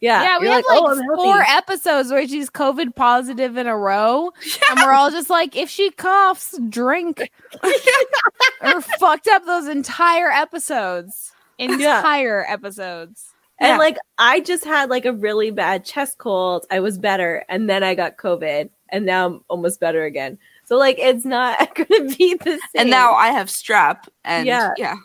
[0.00, 3.76] Yeah, Yeah, we had like, "Oh, I'm four episodes where she's COVID positive in a
[3.76, 4.30] row,
[4.70, 7.30] and we're all just like, if she coughs, drink.
[8.62, 11.32] or fucked up those entire episodes.
[11.58, 13.32] Entire episodes.
[13.58, 13.78] And Yeah.
[13.78, 16.66] like I just had like a really bad chest cold.
[16.70, 20.38] I was better, and then I got COVID, and now I'm almost better again.
[20.66, 22.58] So like it's not gonna be the same.
[22.74, 24.72] And now I have strep, and Yeah.
[24.76, 24.96] yeah,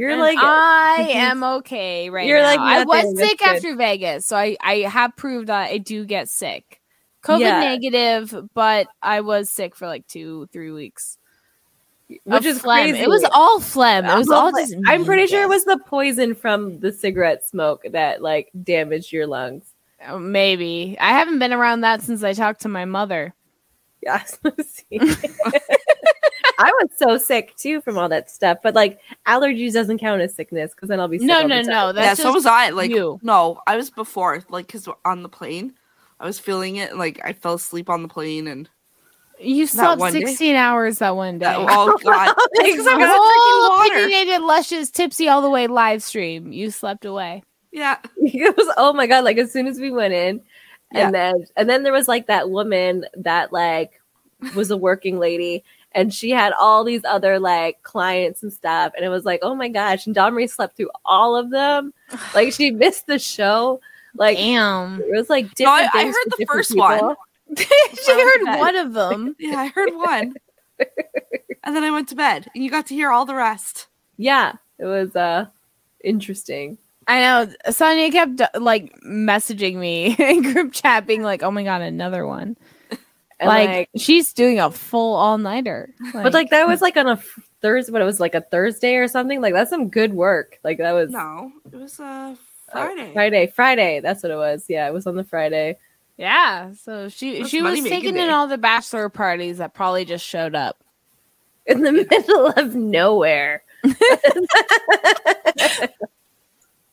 [0.00, 2.44] you're And like I am okay right You're now.
[2.46, 3.48] like I was sick good.
[3.48, 6.80] after Vegas, so I I have proved that I do get sick.
[7.22, 7.60] COVID Yeah.
[7.60, 11.18] negative, but I was sick for like two, three weeks.
[12.24, 12.88] which is phlegm.
[12.90, 12.98] crazy.
[13.04, 14.06] It was all phlegm.
[14.06, 14.74] It was Well, all just.
[14.86, 19.26] I'm pretty sure it was the poison from the cigarette smoke that like damaged your
[19.26, 19.64] lungs.
[20.04, 23.34] Uh, Maybe I haven't been around that since I talked to my mother.
[24.02, 24.38] Yes.
[26.62, 30.34] I was so sick too from all that stuff, but like allergies doesn't count as
[30.34, 31.66] sickness because then I'll be sick No, all the no, time.
[31.66, 31.86] no.
[31.86, 31.92] yeah.
[31.92, 32.68] That's So was I.
[32.70, 33.18] Like, you.
[33.22, 35.74] no, I was before, like, because on the plane,
[36.20, 36.96] I was feeling it.
[36.96, 38.68] Like, I fell asleep on the plane, and
[39.40, 40.20] You slept one day?
[40.20, 41.46] 16 hours that one day.
[41.46, 44.04] that, oh god, because I The got whole drinking water.
[44.04, 46.52] opinionated lushes tipsy all the way live stream.
[46.52, 47.42] You slept away.
[47.72, 50.42] Yeah, it was oh my god like as soon as we went in
[50.92, 53.92] and then and then there was like that woman that like
[54.56, 55.62] was a working lady
[55.92, 59.54] and she had all these other like clients and stuff and it was like oh
[59.54, 61.92] my gosh and Don Marie slept through all of them
[62.34, 63.80] like she missed the show
[64.16, 65.00] like Damn.
[65.00, 66.88] it was like No, I- I heard the different first people.
[66.88, 67.16] one.
[67.56, 68.58] she heard bed.
[68.60, 69.34] one of them.
[69.38, 70.34] yeah, I heard one,
[71.64, 73.88] and then I went to bed, and you got to hear all the rest.
[74.16, 75.46] yeah it was uh
[76.04, 76.78] interesting
[77.08, 77.52] I know.
[77.72, 82.56] Sonya kept like messaging me in group chat, being like, "Oh my god, another one!"
[83.40, 85.92] And, like, like- she's doing a full all nighter.
[86.12, 87.16] but like that was like on a
[87.62, 90.78] Thursday but it was like a Thursday or something like that's some good work like
[90.78, 92.34] that was No, it was uh uh,
[92.72, 93.12] Friday.
[93.12, 95.76] Friday Friday that's what it was yeah it was on the Friday
[96.16, 96.74] yeah.
[96.74, 98.24] So she That's she was money-making taking day.
[98.24, 100.76] in all the bachelor parties that probably just showed up.
[101.64, 103.62] in the middle of nowhere.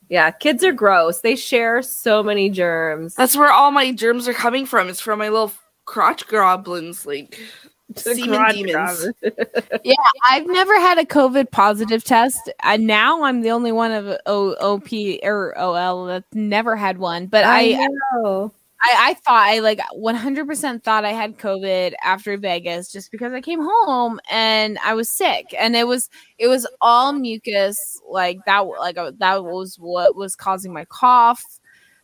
[0.08, 1.20] yeah, kids are gross.
[1.20, 3.14] They share so many germs.
[3.16, 4.88] That's where all my germs are coming from.
[4.88, 5.52] It's from my little
[5.88, 7.40] crotch goblins, like
[7.88, 9.06] The semen crotch demons.
[9.84, 9.94] yeah,
[10.28, 14.54] I've never had a COVID positive test, and now I'm the only one of o-
[14.60, 17.26] OP or OL that's never had one.
[17.26, 18.52] But I, I, know.
[18.82, 23.62] I, thought I like 100% thought I had COVID after Vegas just because I came
[23.62, 28.96] home and I was sick, and it was it was all mucus, like that, like
[28.96, 31.42] that was what was causing my cough.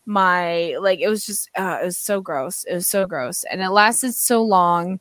[0.07, 2.65] My like it was just uh, it was so gross.
[2.65, 5.01] It was so gross, and it lasted so long.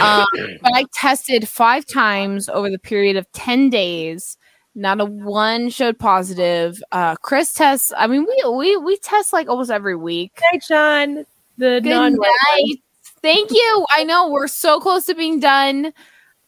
[0.00, 0.26] Um,
[0.62, 4.36] but I tested five times over the period of 10 days.
[4.74, 6.82] Not a one showed positive.
[6.92, 7.92] Uh, Chris tests.
[7.96, 10.32] I mean, we we we test like almost every week.
[10.36, 11.24] Hi, John.
[11.56, 12.82] The Good non night.
[13.22, 13.86] Thank you.
[13.90, 15.94] I know we're so close to being done.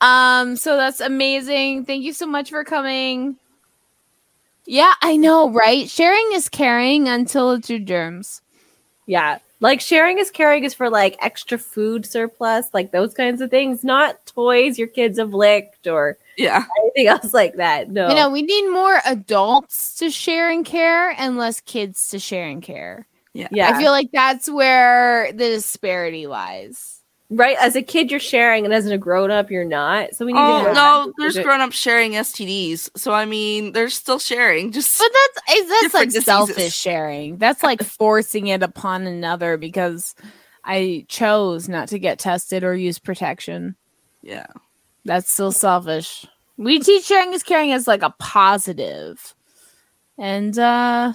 [0.03, 1.87] Um, so that's amazing.
[1.87, 3.37] Thank you so much for coming.
[4.69, 5.89] Yeah, I know, right?
[5.89, 8.43] Sharing is caring until it's your germs.
[9.07, 9.39] Yeah.
[9.61, 13.83] Like sharing is caring is for like extra food surplus, like those kinds of things,
[13.83, 16.67] not toys your kids have licked or Yeah.
[16.81, 17.91] anything else like that.
[17.91, 18.11] No.
[18.11, 22.47] You know, we need more adults to share and care and less kids to share
[22.47, 23.07] and care.
[23.33, 23.49] Yeah.
[23.51, 23.71] yeah.
[23.71, 26.98] I feel like that's where the disparity lies.
[27.31, 27.57] Right.
[27.61, 30.15] As a kid, you're sharing, and as a grown up, you're not.
[30.15, 32.91] So we need Oh to no, there's grown up sharing STDs.
[32.97, 34.73] So I mean, they're still sharing.
[34.73, 36.25] Just But that's is that's like diseases.
[36.25, 37.37] selfish sharing.
[37.39, 40.15] That's like forcing it upon another because
[40.65, 43.77] I chose not to get tested or use protection.
[44.23, 44.47] yeah.
[45.05, 46.27] That's still selfish.
[46.59, 48.15] We teach sharing is caring as like a.
[50.19, 51.13] And uh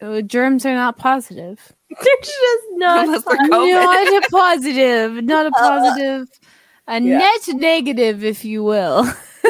[0.00, 1.74] uh, germs are not positive.
[1.90, 3.06] They're just not.
[3.06, 3.72] Unless they're COVID.
[3.72, 6.28] Not a positive, not a positive,
[6.88, 7.18] a Yeah.
[7.18, 9.04] net negative, if you will.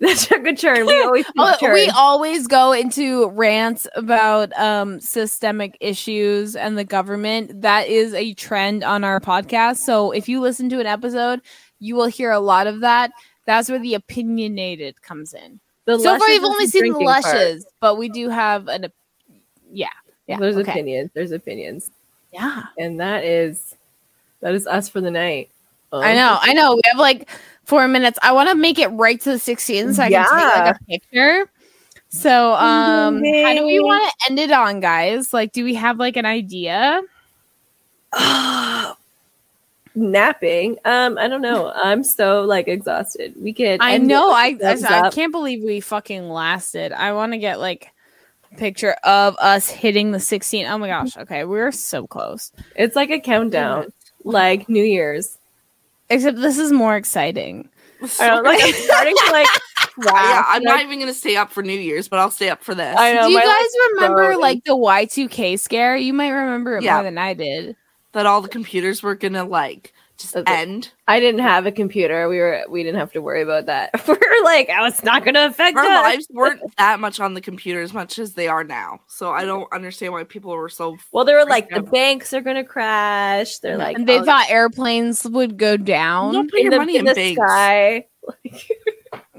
[0.00, 0.86] the took a turn.
[0.86, 6.84] We always take Oh, we always go into rants about um, systemic issues and the
[6.84, 7.62] government.
[7.62, 9.78] That is a trend on our podcast.
[9.78, 11.40] So if you listen to an episode,
[11.80, 13.10] you will hear a lot of that.
[13.46, 15.60] That's where the opinionated comes in.
[15.86, 17.24] The so far, you've only seen the drinking part.
[17.24, 18.92] lushes, but we do have an.
[19.70, 19.88] Yeah,
[20.26, 20.38] yeah.
[20.38, 20.70] There's okay.
[20.70, 21.10] opinions.
[21.14, 21.90] There's opinions.
[22.32, 22.64] Yeah.
[22.78, 23.76] And that is
[24.40, 25.50] that is us for the night.
[25.92, 26.74] I know, I know.
[26.74, 27.28] We have like
[27.64, 28.18] four minutes.
[28.22, 30.84] I want to make it right to the 16 so I can take like a
[30.84, 31.50] picture.
[32.10, 35.32] So, um, how do we want to end it on, guys?
[35.34, 37.02] Like, do we have like an idea?
[39.94, 40.78] Napping.
[40.84, 41.70] Um, I don't know.
[41.74, 43.34] I'm so like exhausted.
[43.38, 43.78] We can.
[43.80, 44.30] I know.
[44.30, 46.92] I, I I can't believe we fucking lasted.
[46.92, 47.92] I want to get like
[48.56, 50.66] picture of us hitting the 16.
[50.66, 51.16] Oh my gosh.
[51.16, 52.50] Okay, we're so close.
[52.76, 53.92] It's like a countdown,
[54.24, 55.36] like New Year's.
[56.10, 57.68] Except this is more exciting.
[58.20, 58.62] I don't like.
[58.62, 59.46] I'm starting to like.
[60.04, 62.62] yeah, I'm like- not even gonna stay up for New Year's, but I'll stay up
[62.62, 62.96] for this.
[62.98, 63.26] I know.
[63.26, 65.96] Do you guys remember throat like the Y2K scare?
[65.96, 66.94] You might remember it Yeah.
[66.94, 67.76] more than I did.
[68.12, 70.52] that all the computers were gonna like just Okay.
[70.52, 70.92] end.
[71.06, 72.28] I didn't have a computer.
[72.28, 73.90] We were we didn't have to worry about that.
[74.08, 76.02] we are like, oh, it's not gonna affect Our us.
[76.02, 79.00] lives weren't that much on the computer as much as they are now.
[79.06, 80.96] So I don't understand why people were so.
[81.12, 83.58] Well, they were like, the banks are gonna crash.
[83.58, 86.34] They're like, and they oh, thought airplanes would go down.
[86.34, 87.40] Don't put in your the, money in in the banks.
[87.40, 88.06] sky.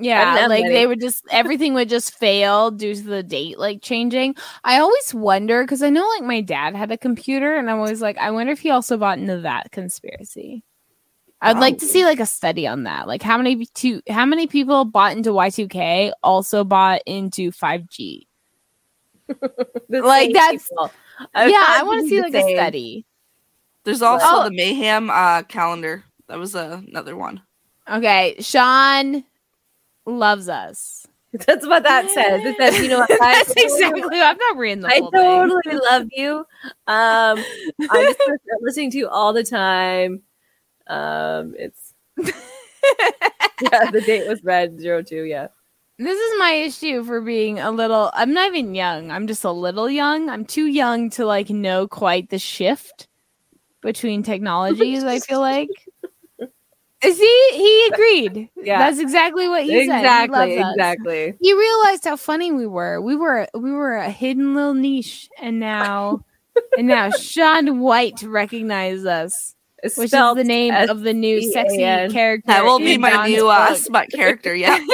[0.02, 0.74] Yeah, like many.
[0.74, 4.36] they would just everything would just fail due to the date like changing.
[4.64, 8.02] I always wonder because I know like my dad had a computer, and I'm always
[8.02, 10.64] like, I wonder if he also bought into that conspiracy.
[11.42, 13.08] I'd like to see like a study on that.
[13.08, 18.26] Like how many to how many people bought into Y2K also bought into 5G.
[19.90, 20.92] Like, that's- people.
[21.36, 23.06] yeah, I want to see the like a study.
[23.84, 24.44] There's also Oh.
[24.46, 26.04] the mayhem uh, calendar.
[26.28, 27.42] That was uh, another one.
[27.90, 29.24] Okay, Sean
[30.06, 31.08] loves us.
[31.34, 32.42] That's what that says.
[32.44, 34.20] It says, you know, what, I That's exactly.
[34.20, 35.50] I'm not reading the I whole thing.
[35.50, 36.38] totally love you.
[36.88, 40.22] Um, I'm just gonna start listening to you all the time.
[40.90, 42.32] Um, it's yeah.
[43.92, 45.24] The date was red zero two.
[45.24, 45.48] Yeah.
[45.98, 48.10] This is my issue for being a little.
[48.14, 49.12] I'm not even young.
[49.12, 50.30] I'm just a little young.
[50.30, 53.10] I'm too young to like know quite the shift
[53.82, 55.04] between technologies.
[55.04, 55.70] I feel like.
[57.04, 58.50] See, he agreed.
[58.58, 58.80] Yeah.
[58.80, 59.76] that's exactly what he said.
[59.78, 60.58] He exactly.
[60.58, 61.34] Exactly.
[61.40, 63.00] He realized how funny we were.
[63.02, 66.26] We were we were a hidden little niche, and now
[66.78, 72.12] and now Sean White recognized us, which is the name of the new sexy S-E-A-N.
[72.12, 72.48] character.
[72.48, 73.78] That will be my John's new uh, book.
[73.78, 74.54] smut character.
[74.56, 74.80] Yeah.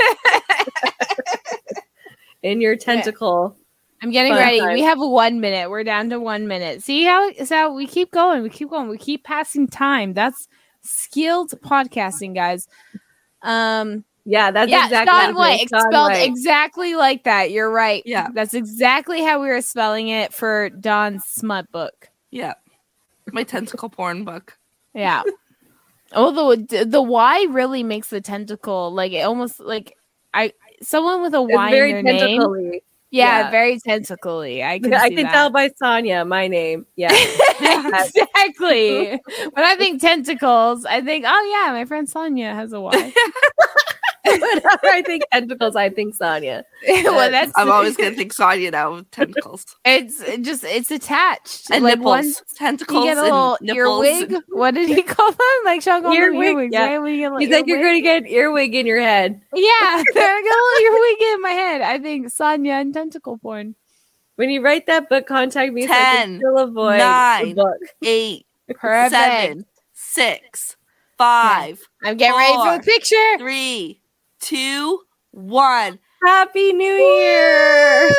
[2.44, 3.56] in your tentacle.
[4.02, 4.60] I'm getting Fun ready.
[4.60, 4.74] time.
[4.74, 5.70] We have one minute.
[5.70, 6.84] We're down to one minute.
[6.84, 8.44] See how is how we keep going.
[8.44, 8.88] We keep going.
[8.90, 10.14] We keep passing time.
[10.14, 10.48] That's
[10.82, 12.68] skilled podcasting, guys.
[13.42, 16.28] Um, Yeah, that's yeah, exactly Sean White, Sean spelled White.
[16.30, 17.52] exactly like that.
[17.52, 18.04] You're right.
[18.06, 18.28] Yeah.
[18.34, 22.10] that's exactly how we were spelling it for Don's smut book.
[22.32, 22.54] Yeah.
[23.32, 24.58] My tentacle porn book.
[24.96, 25.22] Yeah.
[26.14, 29.98] oh, the the Y really makes the tentacle like it almost like
[30.34, 32.80] I someone with a Y very in their name.
[33.12, 33.52] Yeah, Yeah.
[33.52, 34.64] very tentacly.
[34.64, 35.32] I can I can that.
[35.32, 36.86] tell by Sonya, my name.
[36.96, 37.14] Yeah.
[37.62, 39.12] exactly.
[39.54, 43.14] when I think tentacles, I think, oh yeah, my friend Sonya has a Y.
[44.42, 46.64] Whenever I think tentacles, I think Sonya.
[46.88, 51.70] well, that's I'm always gonna think Sonya now with tentacles It's it just it's attached.
[51.72, 52.06] and like nipples.
[52.06, 54.06] once tentacles you get a and little nipples.
[54.06, 54.44] earwig.
[54.50, 55.40] What did he call them?
[55.66, 56.86] Like Sean called them Earwig, earwigs, yeah.
[56.88, 57.00] right?
[57.00, 59.42] When you get a like, you're going to get an earwig in your head.
[59.54, 61.82] Yeah, I got a little earwig in my head.
[61.82, 63.76] I think Sonya and tentacle porn.
[64.36, 67.54] When you write that book, contact me so I can Ten, still avoid nine, the
[67.56, 67.78] book.
[68.04, 69.12] eight, Perfect.
[69.12, 70.76] seven, six,
[71.18, 73.38] five, I'm getting ready for four, the picture.
[73.40, 74.02] three,
[74.46, 75.00] two,
[75.32, 76.00] one.
[76.24, 78.10] Happy New Year!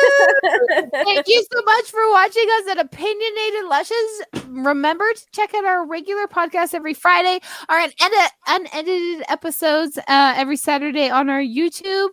[0.93, 4.21] Thank you so much for watching us at Opinionated Lushes.
[4.47, 10.55] Remember to check out our regular podcast every Friday, our unedi- unedited episodes uh, every
[10.57, 12.09] Saturday on our YouTube.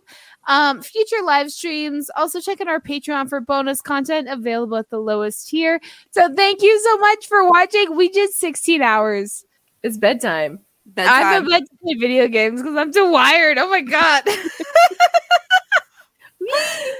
[0.47, 2.09] Um, future live streams.
[2.15, 5.79] Also, check out our Patreon for bonus content available at the lowest tier.
[6.11, 7.95] So, thank you so much for watching.
[7.95, 9.45] We did 16 hours.
[9.83, 10.64] it's bedtime.
[10.87, 11.47] I'm Bedtime.
[11.47, 13.57] about to play video games because I'm too wired.
[13.57, 14.23] Oh my god.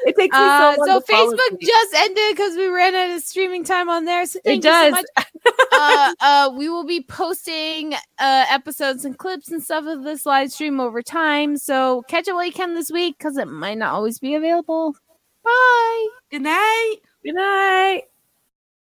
[0.08, 3.22] It takes me Uh, so long so Facebook just ended because we ran out of
[3.22, 4.26] streaming time on there.
[4.26, 4.92] So thank It does.
[4.96, 5.26] you so much.
[5.72, 10.52] uh, uh, we will be posting uh, episodes and clips and stuff of this live
[10.52, 11.58] stream over time.
[11.58, 14.96] So catch it while you can this week because it might not always be available.
[15.44, 16.08] Bye.
[16.32, 16.96] Good night.
[17.24, 18.04] Good night.